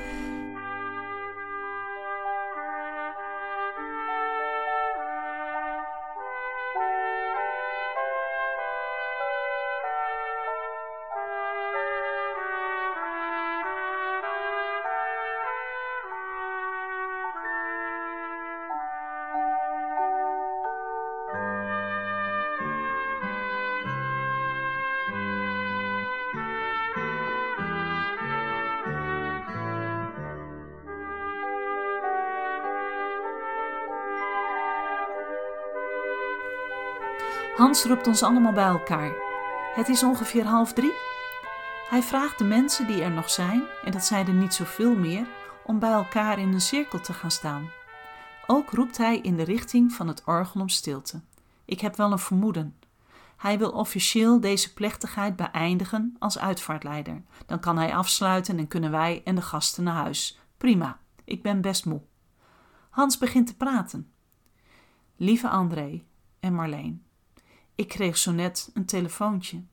Hans 37.70 37.84
roept 37.84 38.08
ons 38.08 38.24
allemaal 38.24 38.54
bij 38.54 38.68
elkaar. 38.68 39.14
Het 39.76 39.90
is 39.90 40.04
ongeveer 40.04 40.46
half 40.46 40.74
drie. 40.74 40.92
Hij 41.90 42.02
vraagt 42.02 42.38
de 42.38 42.44
mensen 42.44 42.88
die 42.88 43.02
er 43.02 43.12
nog 43.12 43.30
zijn, 43.30 43.64
en 43.86 43.92
dat 43.92 44.06
zijn 44.06 44.28
er 44.28 44.34
niet 44.34 44.54
zoveel 44.54 44.96
meer, 44.96 45.28
om 45.66 45.80
bij 45.80 45.92
elkaar 45.92 46.40
in 46.40 46.54
een 46.54 46.62
cirkel 46.62 47.00
te 47.00 47.14
gaan 47.14 47.32
staan. 47.32 47.70
Ook 48.48 48.72
roept 48.72 48.98
hij 48.98 49.20
in 49.20 49.36
de 49.36 49.44
richting 49.44 49.94
van 49.94 50.08
het 50.08 50.24
orgel 50.26 50.62
om 50.62 50.70
stilte. 50.70 51.22
Ik 51.66 51.80
heb 51.80 51.96
wel 51.96 52.12
een 52.12 52.20
vermoeden. 52.20 52.76
Hij 53.38 53.58
wil 53.58 53.72
officieel 53.72 54.40
deze 54.40 54.74
plechtigheid 54.74 55.36
beëindigen 55.36 56.16
als 56.20 56.40
uitvaartleider. 56.40 57.24
Dan 57.46 57.60
kan 57.60 57.78
hij 57.78 57.96
afsluiten 57.96 58.58
en 58.58 58.68
kunnen 58.68 58.92
wij 58.92 59.22
en 59.24 59.36
de 59.36 59.42
gasten 59.42 59.84
naar 59.84 59.96
huis. 59.96 60.40
Prima, 60.58 61.00
ik 61.24 61.42
ben 61.42 61.62
best 61.62 61.86
moe. 61.86 62.02
Hans 62.90 63.18
begint 63.18 63.48
te 63.48 63.56
praten. 63.56 64.12
Lieve 65.16 65.50
André 65.50 66.04
en 66.40 66.54
Marleen, 66.54 67.04
ik 67.80 67.88
kreeg 67.88 68.18
zo 68.18 68.32
net 68.32 68.70
een 68.74 68.86
telefoontje. 68.86 69.63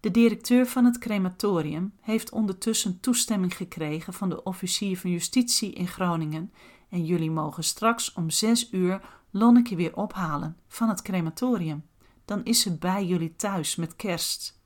De 0.00 0.10
directeur 0.10 0.66
van 0.66 0.84
het 0.84 0.98
crematorium 0.98 1.92
heeft 2.00 2.30
ondertussen 2.30 3.00
toestemming 3.00 3.56
gekregen 3.56 4.12
van 4.12 4.28
de 4.28 4.42
officier 4.42 4.98
van 4.98 5.10
justitie 5.10 5.72
in 5.72 5.88
Groningen 5.88 6.52
en 6.88 7.04
jullie 7.04 7.30
mogen 7.30 7.64
straks 7.64 8.12
om 8.12 8.30
zes 8.30 8.72
uur 8.72 9.00
Lonneke 9.30 9.76
weer 9.76 9.96
ophalen 9.96 10.56
van 10.66 10.88
het 10.88 11.02
crematorium. 11.02 11.84
Dan 12.24 12.44
is 12.44 12.60
ze 12.60 12.78
bij 12.78 13.06
jullie 13.06 13.36
thuis 13.36 13.76
met 13.76 13.96
kerst. 13.96 14.60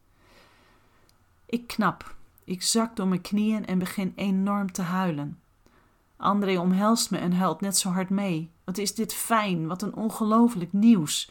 Ik 1.47 1.67
knap, 1.67 2.17
ik 2.45 2.63
zak 2.63 2.97
door 2.97 3.09
mijn 3.09 3.21
knieën 3.21 3.67
en 3.67 3.79
begin 3.79 4.13
enorm 4.17 4.73
te 4.73 4.83
huilen. 4.83 5.41
André 6.17 6.59
omhelst 6.59 7.11
me 7.11 7.19
en 7.19 7.33
huilt 7.33 7.61
net 7.61 7.79
zo 7.79 7.89
hard 7.89 8.11
mee. 8.11 8.51
Wat 8.65 8.79
is 8.79 8.95
dit 8.95 9.15
fijn, 9.15 9.67
wat 9.67 9.83
een 9.83 9.95
ongelooflijk 9.95 10.73
nieuws. 10.73 11.31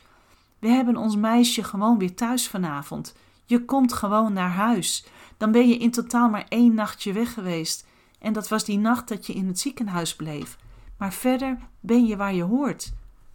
We 0.62 0.67
hebben 0.67 0.97
ons 0.97 1.15
meisje 1.15 1.63
gewoon 1.63 1.97
weer 1.97 2.15
thuis 2.15 2.47
vanavond. 2.47 3.15
Je 3.45 3.65
komt 3.65 3.93
gewoon 3.93 4.34
naar 4.34 4.50
huis. 4.50 5.06
Dan 5.38 5.52
ben 5.52 5.67
je 5.67 5.78
in 5.78 5.91
totaal 5.91 6.30
maar 6.30 6.45
één 6.50 6.74
nachtje 6.74 7.13
weg 7.13 7.34
geweest. 7.34 7.88
En 8.19 8.34
dat 8.34 8.47
was 8.47 8.65
die 8.65 8.78
nacht 8.78 9.08
dat 9.08 9.26
je 9.26 9.34
in 9.34 9.47
het 9.47 9.60
ziekenhuis 9.60 10.15
bleef. 10.15 10.58
Maar 10.97 11.13
verder 11.13 11.58
ben 11.80 12.06
je 12.06 12.15
waar 12.15 12.34
je 12.34 12.43
hoort. 12.43 12.93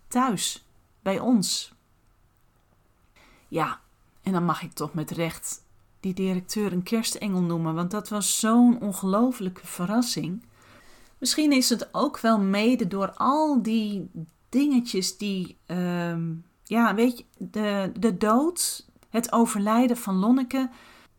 Thuis, 0.09 0.67
bij 1.03 1.19
ons. 1.19 1.73
Ja, 3.49 3.81
en 4.23 4.33
dan 4.33 4.45
mag 4.45 4.63
ik 4.63 4.73
toch 4.73 4.95
met 4.95 5.11
recht 5.11 5.65
die 6.01 6.15
directeur 6.15 6.73
een 6.73 6.83
kerstengel 6.83 7.41
noemen, 7.41 7.75
want 7.75 7.91
dat 7.91 8.09
was 8.09 8.39
zo'n 8.39 8.81
ongelofelijke 8.81 9.67
verrassing. 9.67 10.43
Misschien 11.19 11.53
is 11.53 11.69
het 11.69 11.95
ook 11.95 12.19
wel 12.19 12.41
mede 12.41 12.87
door 12.87 13.13
al 13.15 13.63
die 13.63 14.11
dingetjes 14.49 15.17
die, 15.17 15.57
ehm, 15.67 16.33
ja, 16.67 16.95
weet 16.95 17.19
je, 17.19 17.25
de, 17.39 17.93
de 17.99 18.17
dood, 18.17 18.87
het 19.11 19.33
overlijden 19.33 19.97
van 19.97 20.15
Lonneke, 20.15 20.71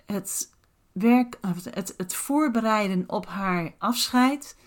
het 0.06 0.56
werk, 0.92 1.40
het, 1.72 1.94
het 1.98 2.16
voorbereiden 2.16 3.04
op 3.08 3.26
haar 3.26 3.74
afscheid. 3.78 4.58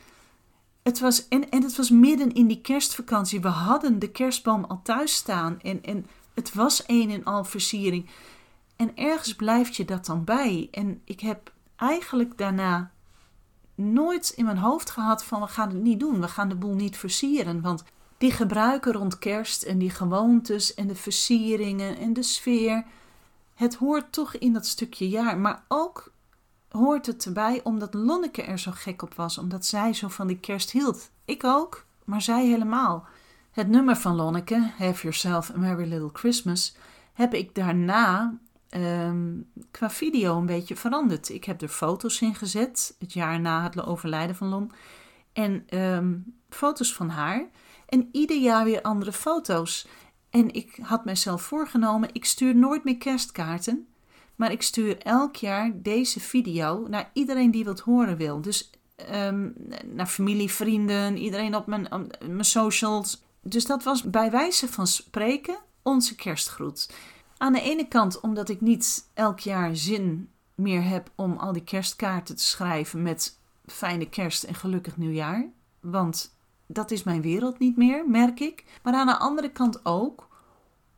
Het 0.83 1.01
was, 1.01 1.29
en, 1.29 1.51
en 1.51 1.63
het 1.63 1.77
was 1.77 1.91
midden 1.91 2.33
in 2.33 2.47
die 2.47 2.61
kerstvakantie. 2.61 3.41
We 3.41 3.49
hadden 3.49 3.99
de 3.99 4.11
kerstboom 4.11 4.65
al 4.65 4.81
thuis 4.83 5.15
staan 5.15 5.61
en, 5.61 5.83
en 5.83 6.07
het 6.35 6.55
was 6.55 6.83
een 6.87 7.11
en 7.11 7.25
al 7.25 7.45
versiering. 7.45 8.11
En 8.77 8.97
ergens 8.97 9.35
blijft 9.35 9.77
je 9.77 9.85
dat 9.85 10.07
dan 10.07 10.25
bij. 10.25 10.69
En 10.71 11.01
ik 11.05 11.21
heb 11.21 11.53
eigenlijk 11.77 12.39
daarna 12.39 12.91
nooit 13.75 14.33
in 14.37 14.45
mijn 14.45 14.59
hoofd 14.59 14.91
gehad 14.91 15.25
van 15.25 15.41
we 15.41 15.47
gaan 15.47 15.69
het 15.69 15.83
niet 15.83 16.01
doen. 16.01 16.21
We 16.21 16.29
gaan 16.29 16.49
de 16.49 16.57
boel 16.57 16.75
niet 16.75 16.97
versieren. 16.97 17.61
Want 17.61 17.85
die 18.21 18.33
gebruiken 18.33 18.93
rond 18.93 19.19
kerst 19.19 19.63
en 19.63 19.79
die 19.79 19.91
gewoontes 19.91 20.75
en 20.75 20.87
de 20.87 20.95
versieringen 20.95 21.97
en 21.97 22.13
de 22.13 22.23
sfeer. 22.23 22.85
Het 23.55 23.75
hoort 23.75 24.13
toch 24.13 24.35
in 24.35 24.53
dat 24.53 24.67
stukje 24.67 25.09
jaar. 25.09 25.39
Maar 25.39 25.65
ook 25.69 26.13
hoort 26.69 27.07
het 27.07 27.25
erbij 27.25 27.61
omdat 27.65 27.95
Lonneke 27.95 28.43
er 28.43 28.59
zo 28.59 28.71
gek 28.75 29.03
op 29.03 29.15
was. 29.15 29.39
Omdat 29.39 29.67
zij 29.67 29.93
zo 29.93 30.09
van 30.09 30.27
die 30.27 30.39
kerst 30.39 30.71
hield. 30.71 31.11
Ik 31.25 31.45
ook, 31.45 31.87
maar 32.05 32.23
zij 32.23 32.47
helemaal. 32.47 33.07
Het 33.51 33.69
nummer 33.69 33.97
van 33.97 34.17
Lonneke, 34.17 34.71
Have 34.79 35.03
Yourself 35.03 35.51
a 35.51 35.59
Merry 35.59 35.89
Little 35.89 36.11
Christmas, 36.13 36.77
heb 37.13 37.35
ik 37.35 37.55
daarna 37.55 38.39
ehm, 38.69 39.41
qua 39.71 39.91
video 39.91 40.39
een 40.39 40.47
beetje 40.47 40.77
veranderd. 40.77 41.29
Ik 41.29 41.45
heb 41.45 41.63
er 41.63 41.69
foto's 41.69 42.21
in 42.21 42.35
gezet, 42.35 42.97
het 42.99 43.13
jaar 43.13 43.41
na 43.41 43.63
het 43.63 43.87
overlijden 43.87 44.37
van 44.37 44.49
Lon. 44.49 44.73
En 45.33 45.65
ehm, 45.69 46.15
foto's 46.49 46.95
van 46.95 47.09
haar. 47.09 47.49
En 47.91 48.09
ieder 48.13 48.37
jaar 48.37 48.65
weer 48.65 48.83
andere 48.83 49.13
foto's. 49.13 49.87
En 50.31 50.55
ik 50.55 50.79
had 50.83 51.05
mijzelf 51.05 51.43
voorgenomen, 51.43 52.09
ik 52.13 52.25
stuur 52.25 52.57
nooit 52.57 52.85
meer 52.85 52.99
kerstkaarten. 52.99 53.89
Maar 54.37 54.53
ik 54.53 54.63
stuur 54.63 54.99
elk 54.99 55.37
jaar 55.37 55.73
deze 55.75 56.21
video 56.21 56.87
naar 56.89 57.11
iedereen 57.13 57.51
die 57.51 57.65
wat 57.65 57.81
horen 57.81 58.17
wil. 58.17 58.41
Dus 58.41 58.71
ehm, 58.97 59.49
naar 59.87 60.07
familie, 60.07 60.51
vrienden, 60.51 61.17
iedereen 61.17 61.55
op 61.57 61.67
mijn, 61.67 61.93
op 61.93 62.19
mijn 62.27 62.45
socials. 62.45 63.23
Dus 63.43 63.67
dat 63.67 63.83
was 63.83 64.03
bij 64.03 64.31
wijze 64.31 64.69
van 64.69 64.87
spreken 64.87 65.59
onze 65.83 66.15
kerstgroet. 66.15 66.91
Aan 67.37 67.53
de 67.53 67.61
ene 67.61 67.89
kant 67.89 68.21
omdat 68.21 68.49
ik 68.49 68.61
niet 68.61 69.09
elk 69.15 69.39
jaar 69.39 69.77
zin 69.77 70.31
meer 70.55 70.85
heb 70.85 71.11
om 71.15 71.37
al 71.37 71.53
die 71.53 71.65
kerstkaarten 71.65 72.37
te 72.37 72.45
schrijven 72.45 73.03
met 73.03 73.39
fijne 73.67 74.09
kerst 74.09 74.43
en 74.43 74.55
gelukkig 74.55 74.97
nieuwjaar. 74.97 75.51
Want 75.81 76.35
dat 76.73 76.91
is 76.91 77.03
mijn 77.03 77.23
wereld 77.23 77.59
niet 77.59 77.77
meer, 77.77 78.09
merk 78.09 78.41
ik. 78.41 78.65
Maar 78.83 78.95
aan 78.95 79.07
de 79.07 79.19
andere 79.19 79.51
kant 79.51 79.85
ook 79.85 80.29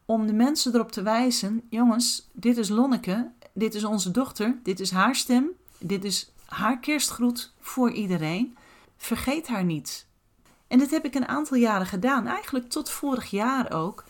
om 0.04 0.26
de 0.26 0.32
mensen 0.32 0.74
erop 0.74 0.92
te 0.92 1.02
wijzen: 1.02 1.62
jongens, 1.68 2.30
dit 2.32 2.56
is 2.56 2.68
Lonneke, 2.68 3.30
dit 3.54 3.74
is 3.74 3.84
onze 3.84 4.10
dochter, 4.10 4.58
dit 4.62 4.80
is 4.80 4.90
haar 4.90 5.14
stem, 5.14 5.50
dit 5.78 6.04
is 6.04 6.32
haar 6.46 6.78
kerstgroet 6.78 7.54
voor 7.60 7.90
iedereen. 7.90 8.56
Vergeet 8.96 9.48
haar 9.48 9.64
niet. 9.64 10.06
En 10.68 10.78
dit 10.78 10.90
heb 10.90 11.04
ik 11.04 11.14
een 11.14 11.28
aantal 11.28 11.56
jaren 11.56 11.86
gedaan, 11.86 12.26
eigenlijk 12.26 12.68
tot 12.68 12.90
vorig 12.90 13.30
jaar 13.30 13.72
ook. 13.72 14.04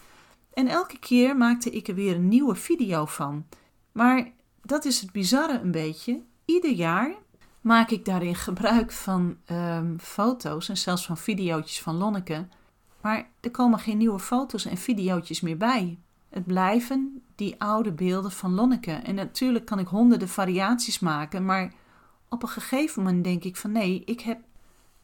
En 0.53 0.69
elke 0.69 0.99
keer 0.99 1.37
maakte 1.37 1.71
ik 1.71 1.89
er 1.89 1.95
weer 1.95 2.15
een 2.15 2.29
nieuwe 2.29 2.55
video 2.55 3.07
van. 3.07 3.47
Maar 3.93 4.33
dat 4.63 4.85
is 4.85 5.01
het 5.01 5.13
bizarre 5.13 5.59
een 5.59 5.71
beetje. 5.71 6.23
Ieder 6.45 6.71
jaar 6.71 7.15
maak 7.63 7.91
ik 7.91 8.05
daarin 8.05 8.35
gebruik 8.35 8.93
van 8.93 9.37
ehm, 9.45 9.99
foto's 9.99 10.69
en 10.69 10.77
zelfs 10.77 11.07
van 11.07 11.17
video's 11.17 11.83
van 11.83 11.97
Lonneke. 11.97 12.47
Maar 13.01 13.29
er 13.41 13.51
komen 13.51 13.79
geen 13.79 13.99
nieuwe 13.99 14.19
foto's 14.19 14.65
en 14.65 14.77
video's 14.77 15.41
meer 15.41 15.57
bij. 15.57 15.99
Het 16.29 16.47
blijven 16.47 17.23
die 17.35 17.55
oude 17.61 17.93
beelden 17.93 18.33
van 18.33 18.55
Lonneke. 18.55 18.93
En 18.93 19.15
natuurlijk 19.15 19.65
kan 19.65 19.79
ik 19.79 19.87
honderden 19.87 20.29
variaties 20.29 20.99
maken, 20.99 21.45
maar 21.45 21.73
op 22.29 22.43
een 22.43 22.49
gegeven 22.49 23.03
moment 23.03 23.25
denk 23.25 23.45
ik 23.45 23.57
van 23.57 23.73
nee, 23.73 24.03
ik 24.05 24.21
heb 24.21 24.41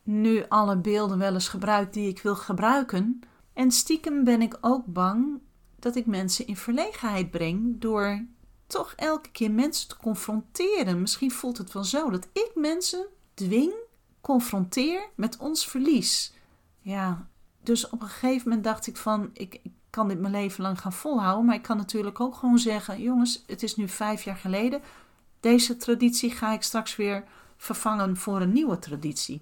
nu 0.03 0.45
alle 0.49 0.77
beelden 0.77 1.19
wel 1.19 1.35
eens 1.35 1.49
gebruikt 1.49 1.95
die 1.95 2.09
ik 2.09 2.23
wil 2.23 2.37
gebruiken. 2.37 3.21
En 3.53 3.71
stiekem 3.71 4.25
ben 4.25 4.43
ik 4.43 4.59
ook 4.61 4.87
bang 4.87 5.41
dat 5.79 5.97
ik 5.97 6.07
mensen 6.07 6.47
in 6.47 6.57
verlegenheid 6.57 7.31
breng 7.31 7.81
door 7.81 8.27
toch 8.69 8.93
elke 8.97 9.31
keer 9.31 9.51
mensen 9.51 9.89
te 9.89 9.97
confronteren. 9.97 11.01
Misschien 11.01 11.31
voelt 11.31 11.59
het 11.59 11.73
wel 11.73 11.85
zo 11.85 12.11
dat 12.11 12.29
ik 12.33 12.51
mensen 12.55 13.07
dwing, 13.35 13.73
confronteer 14.21 15.09
met 15.15 15.37
ons 15.37 15.67
verlies. 15.67 16.33
Ja, 16.81 17.29
dus 17.63 17.89
op 17.91 18.03
een 18.03 18.09
gegeven 18.09 18.49
moment 18.49 18.65
dacht 18.67 18.87
ik 18.87 18.97
van, 18.97 19.31
ik, 19.33 19.55
ik 19.63 19.73
kan 19.91 20.09
dit 20.09 20.21
mijn 20.21 20.33
leven 20.33 20.63
lang 20.63 20.81
gaan 20.81 20.93
volhouden, 20.93 21.45
maar 21.45 21.55
ik 21.55 21.63
kan 21.63 21.77
natuurlijk 21.77 22.21
ook 22.21 22.35
gewoon 22.35 22.59
zeggen, 22.59 23.03
jongens, 23.03 23.45
het 23.47 23.63
is 23.63 23.77
nu 23.77 23.89
vijf 23.89 24.23
jaar 24.23 24.37
geleden. 24.37 24.81
Deze 25.41 25.77
traditie 25.77 26.31
ga 26.31 26.53
ik 26.53 26.63
straks 26.63 26.97
weer 26.97 27.25
vervangen 27.57 28.17
voor 28.17 28.41
een 28.41 28.53
nieuwe 28.53 28.79
traditie. 28.79 29.41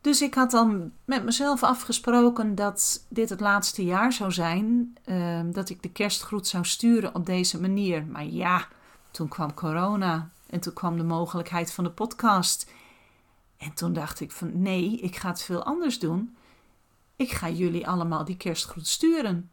Dus 0.00 0.22
ik 0.22 0.34
had 0.34 0.50
dan 0.50 0.92
met 1.04 1.24
mezelf 1.24 1.62
afgesproken 1.62 2.54
dat 2.54 3.06
dit 3.08 3.30
het 3.30 3.40
laatste 3.40 3.84
jaar 3.84 4.12
zou 4.12 4.32
zijn. 4.32 4.94
Uh, 5.06 5.40
dat 5.52 5.68
ik 5.68 5.82
de 5.82 5.90
kerstgroet 5.90 6.46
zou 6.46 6.64
sturen 6.64 7.14
op 7.14 7.26
deze 7.26 7.60
manier. 7.60 8.06
Maar 8.06 8.24
ja, 8.24 8.68
toen 9.10 9.28
kwam 9.28 9.54
corona 9.54 10.30
en 10.46 10.60
toen 10.60 10.72
kwam 10.72 10.96
de 10.96 11.04
mogelijkheid 11.04 11.72
van 11.72 11.84
de 11.84 11.90
podcast. 11.90 12.70
En 13.56 13.74
toen 13.74 13.92
dacht 13.92 14.20
ik 14.20 14.32
van 14.32 14.62
nee, 14.62 14.96
ik 14.96 15.16
ga 15.16 15.28
het 15.28 15.42
veel 15.42 15.64
anders 15.64 15.98
doen. 15.98 16.36
Ik 17.16 17.30
ga 17.30 17.48
jullie 17.48 17.88
allemaal 17.88 18.24
die 18.24 18.36
kerstgroet 18.36 18.86
sturen. 18.86 19.50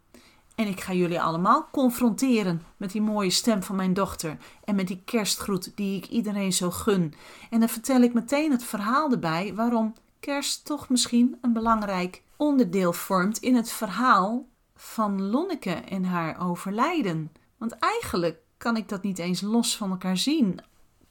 En 0.56 0.68
ik 0.68 0.82
ga 0.82 0.94
jullie 0.94 1.22
allemaal 1.22 1.68
confronteren 1.72 2.62
met 2.78 2.92
die 2.92 3.02
mooie 3.02 3.30
stem 3.30 3.64
van 3.64 3.76
mijn 3.76 3.94
dochter 3.94 4.38
en 4.64 4.76
met 4.76 4.88
die 4.88 5.02
kerstgroet 5.06 5.72
die 5.76 5.98
ik 5.98 6.08
iedereen 6.08 6.54
zo 6.54 6.72
gun. 6.72 7.14
En 7.50 7.60
dan 7.60 7.70
vertel 7.70 8.02
ik 8.02 8.14
meteen 8.14 8.52
het 8.52 8.64
verhaal 8.64 9.12
erbij 9.12 9.54
waarom 9.56 9.94
kerst 10.28 10.66
toch 10.66 10.90
misschien 10.90 11.38
een 11.42 11.54
belangrijk 11.54 12.22
onderdeel 12.36 12.94
vormt 12.94 13.38
in 13.38 13.56
het 13.56 13.72
verhaal 13.72 14.48
van 14.76 15.30
Lonneke 15.30 15.72
en 15.72 16.04
haar 16.04 16.48
overlijden. 16.48 17.32
Want 17.58 17.72
eigenlijk 17.72 18.40
kan 18.58 18.78
ik 18.78 18.90
dat 18.90 19.04
niet 19.04 19.20
eens 19.20 19.42
los 19.42 19.78
van 19.78 19.90
elkaar 19.90 20.18
zien. 20.18 20.60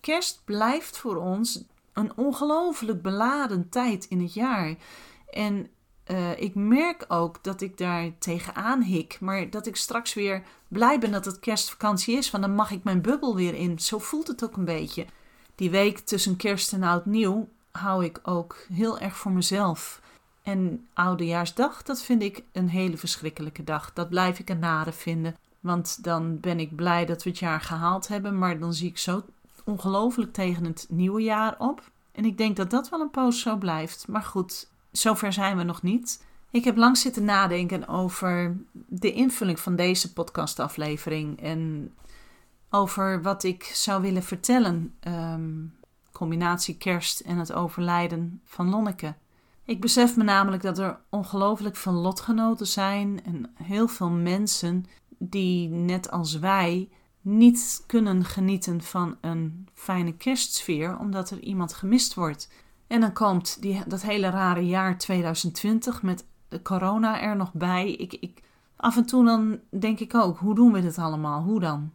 Kerst 0.01 0.43
blijft 0.45 0.99
voor 0.99 1.17
ons 1.17 1.65
een 1.93 2.17
ongelooflijk 2.17 3.03
beladen 3.03 3.69
tijd 3.69 4.05
in 4.05 4.21
het 4.21 4.35
jaar. 4.35 4.77
En 5.31 5.69
eh, 6.05 6.41
ik 6.41 6.55
merk 6.55 7.05
ook 7.09 7.45
dat 7.45 7.61
ik 7.61 7.79
daar 7.79 8.11
tegenaan 8.19 8.83
hik. 8.83 9.17
Maar 9.21 9.51
dat 9.51 9.67
ik 9.67 9.77
straks 9.77 10.15
weer 10.15 10.43
blij 10.69 10.99
ben 10.99 11.13
dat 11.13 11.25
het 11.25 11.39
kerstvakantie 11.39 12.17
is. 12.17 12.31
Want 12.31 12.45
dan 12.45 12.55
mag 12.55 12.71
ik 12.71 12.85
mijn 12.85 13.03
bubbel 13.03 13.35
weer 13.35 13.55
in. 13.55 13.79
Zo 13.79 13.99
voelt 13.99 14.27
het 14.27 14.45
ook 14.45 14.57
een 14.57 14.65
beetje. 14.65 15.07
Die 15.55 15.71
week 15.71 15.99
tussen 15.99 16.37
kerst 16.37 16.73
en 16.73 16.83
oud 16.83 17.07
nieuw 17.07 17.49
hou 17.77 18.05
ik 18.05 18.21
ook 18.23 18.67
heel 18.73 18.99
erg 18.99 19.17
voor 19.17 19.33
mezelf. 19.33 20.01
En 20.43 20.87
oudejaarsdag, 20.95 21.83
dat 21.83 22.03
vind 22.03 22.23
ik 22.23 22.43
een 22.53 22.69
hele 22.69 22.97
verschrikkelijke 22.97 23.65
dag. 23.65 23.93
Dat 23.93 24.09
blijf 24.09 24.39
ik 24.39 24.49
een 24.49 24.59
nare 24.59 24.93
vinden. 24.93 25.37
Want 25.61 26.05
dan 26.05 26.41
ben 26.41 26.61
ik 26.61 26.77
blij 26.77 27.07
dat 27.07 27.23
we 27.23 27.31
het 27.31 27.39
jaar 27.39 27.61
gehaald 27.61 28.09
hebben. 28.09 28.39
Maar 28.39 28.59
dan 28.59 28.75
zie 28.75 28.89
ik 28.89 28.99
zo 28.99 29.25
ongelooflijk 29.65 30.33
tegen 30.33 30.65
het 30.65 30.87
nieuwe 30.89 31.23
jaar 31.23 31.55
op. 31.59 31.91
En 32.13 32.25
ik 32.25 32.39
denk 32.39 32.57
dat 32.57 32.71
dat 32.71 32.89
wel 32.89 33.01
een 33.01 33.11
poos 33.11 33.41
zo 33.41 33.57
blijft. 33.57 34.09
Maar 34.09 34.23
goed, 34.23 34.69
zover 34.91 35.33
zijn 35.33 35.57
we 35.57 35.63
nog 35.63 35.83
niet. 35.83 36.25
Ik 36.51 36.65
heb 36.65 36.77
lang 36.77 36.97
zitten 36.99 37.25
nadenken 37.25 37.89
over 37.89 38.57
de 38.73 39.13
invulling 39.13 39.61
van 39.61 39.77
deze 39.77 40.13
podcastaflevering. 40.13 41.41
En 41.43 41.93
over 42.71 43.23
wat 43.23 43.45
ik 43.45 43.65
zou 43.65 44.03
willen 44.03 44.23
vertellen. 44.23 44.95
Ehm, 45.01 45.53
combinatie 46.17 46.77
kerst 46.77 47.21
en 47.21 47.37
het 47.39 47.53
overlijden 47.53 48.41
van 48.45 48.69
Lonneke. 48.69 49.15
Ik 49.65 49.81
besef 49.81 50.17
me 50.17 50.25
namelijk 50.25 50.63
dat 50.63 50.79
er 50.79 50.99
ongelooflijk 51.11 51.77
veel 51.77 51.93
lotgenoten 51.93 52.67
zijn 52.67 53.25
en 53.25 53.51
heel 53.55 53.89
veel 53.89 54.11
mensen 54.11 54.85
die, 55.19 55.69
net 55.69 56.11
als 56.11 56.39
wij, 56.39 56.89
niet 57.21 57.85
kunnen 57.87 58.25
genieten 58.25 58.83
van 58.83 59.17
een 59.21 59.69
fijne 59.75 60.13
kerstsfeer 60.13 60.99
omdat 60.99 61.31
er 61.31 61.41
iemand 61.41 61.73
gemist 61.73 62.15
wordt. 62.15 62.51
En 62.87 63.01
dan 63.01 63.13
komt 63.13 63.63
die, 63.63 63.83
dat 63.87 64.03
hele 64.03 64.31
rare 64.31 64.67
jaar 64.67 64.99
2020 64.99 66.03
met 66.03 66.25
de 66.49 66.63
corona 66.63 67.21
er 67.21 67.37
nog 67.37 67.53
bij. 67.53 67.93
Ik, 67.93 68.13
ik, 68.13 68.43
af 68.77 68.97
en 68.97 69.07
toe 69.07 69.25
dan 69.25 69.59
denk 69.71 70.01
ik 70.01 70.15
ook, 70.15 70.39
hoe 70.39 70.55
doen 70.55 70.73
we 70.73 70.81
dit 70.81 70.99
allemaal? 70.99 71.43
Hoe 71.43 71.61
dan? 71.61 71.91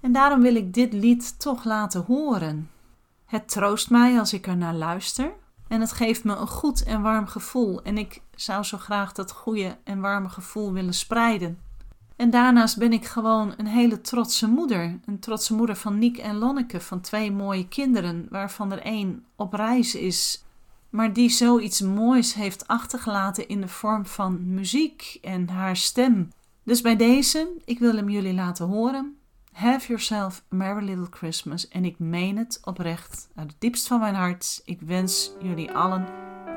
En 0.00 0.12
daarom 0.12 0.40
wil 0.40 0.54
ik 0.54 0.74
dit 0.74 0.92
lied 0.92 1.40
toch 1.40 1.64
laten 1.64 2.04
horen. 2.06 2.70
Het 3.32 3.48
troost 3.48 3.90
mij 3.90 4.18
als 4.18 4.32
ik 4.32 4.46
er 4.46 4.56
naar 4.56 4.74
luister. 4.74 5.32
En 5.68 5.80
het 5.80 5.92
geeft 5.92 6.24
me 6.24 6.36
een 6.36 6.48
goed 6.48 6.82
en 6.82 7.02
warm 7.02 7.26
gevoel. 7.26 7.82
En 7.82 7.98
ik 7.98 8.22
zou 8.34 8.64
zo 8.64 8.78
graag 8.78 9.12
dat 9.12 9.32
goede 9.32 9.76
en 9.84 10.00
warme 10.00 10.28
gevoel 10.28 10.72
willen 10.72 10.94
spreiden. 10.94 11.58
En 12.16 12.30
daarnaast 12.30 12.78
ben 12.78 12.92
ik 12.92 13.04
gewoon 13.04 13.54
een 13.56 13.66
hele 13.66 14.00
trotse 14.00 14.48
moeder. 14.48 15.00
Een 15.04 15.18
trotse 15.18 15.54
moeder 15.54 15.76
van 15.76 15.98
Niek 15.98 16.18
en 16.18 16.36
Lonneke, 16.36 16.80
van 16.80 17.00
twee 17.00 17.32
mooie 17.32 17.68
kinderen, 17.68 18.26
waarvan 18.30 18.72
er 18.72 18.82
één 18.82 19.24
op 19.36 19.52
reis 19.52 19.94
is. 19.94 20.44
Maar 20.90 21.12
die 21.12 21.30
zoiets 21.30 21.80
moois 21.80 22.34
heeft 22.34 22.66
achtergelaten 22.66 23.48
in 23.48 23.60
de 23.60 23.68
vorm 23.68 24.06
van 24.06 24.54
muziek 24.54 25.18
en 25.22 25.48
haar 25.48 25.76
stem. 25.76 26.28
Dus 26.62 26.80
bij 26.80 26.96
deze, 26.96 27.48
ik 27.64 27.78
wil 27.78 27.96
hem 27.96 28.08
jullie 28.08 28.34
laten 28.34 28.66
horen. 28.66 29.16
Have 29.52 29.86
yourself 29.86 30.42
a 30.52 30.54
merry 30.54 30.84
little 30.84 31.08
Christmas. 31.10 31.68
En 31.68 31.84
ik 31.84 31.98
meen 31.98 32.36
het 32.36 32.60
oprecht, 32.64 33.28
uit 33.34 33.50
het 33.50 33.60
diepst 33.60 33.86
van 33.86 34.00
mijn 34.00 34.14
hart. 34.14 34.62
Ik 34.64 34.80
wens 34.80 35.32
jullie 35.40 35.72
allen 35.72 36.06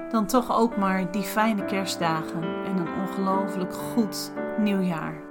dan 0.10 0.25
toch 0.25 0.58
ook 0.58 0.77
maar 0.77 1.12
die 1.12 1.23
fijne 1.23 1.65
kerstdagen 1.65 2.43
en 2.65 2.77
een 2.77 3.01
ongelooflijk 3.01 3.73
goed 3.73 4.31
nieuwjaar. 4.58 5.21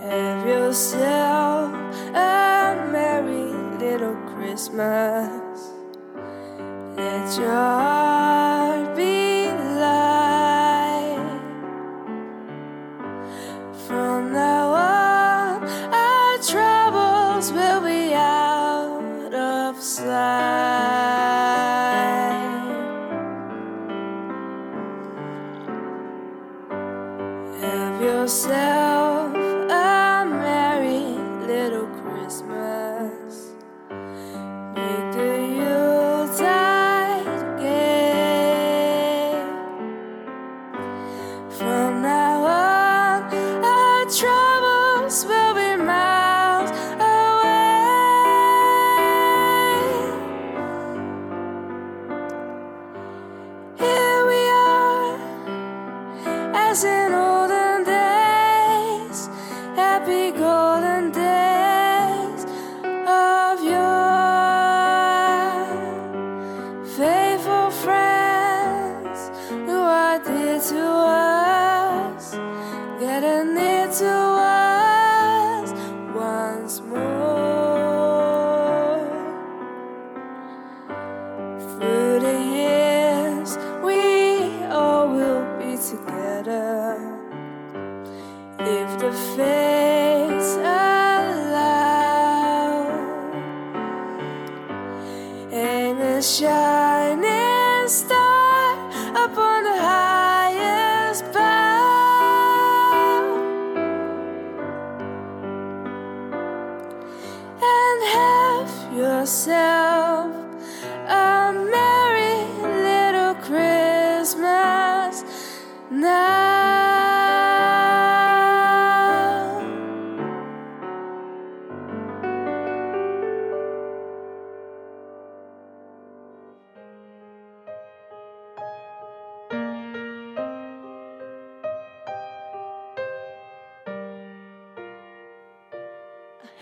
Have 0.00 0.48
yourself 0.48 1.70
a 2.14 2.74
merry 2.90 3.52
little 3.78 4.16
Christmas. 4.36 5.72
Let 6.96 7.34
your 7.34 8.63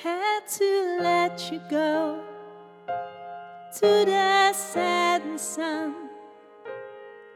had 0.02 0.48
to 0.48 0.98
let 1.00 1.50
you 1.50 1.60
go 1.70 2.18
to 3.72 4.04
the 4.04 4.52
setting 4.52 5.38
sun. 5.38 5.94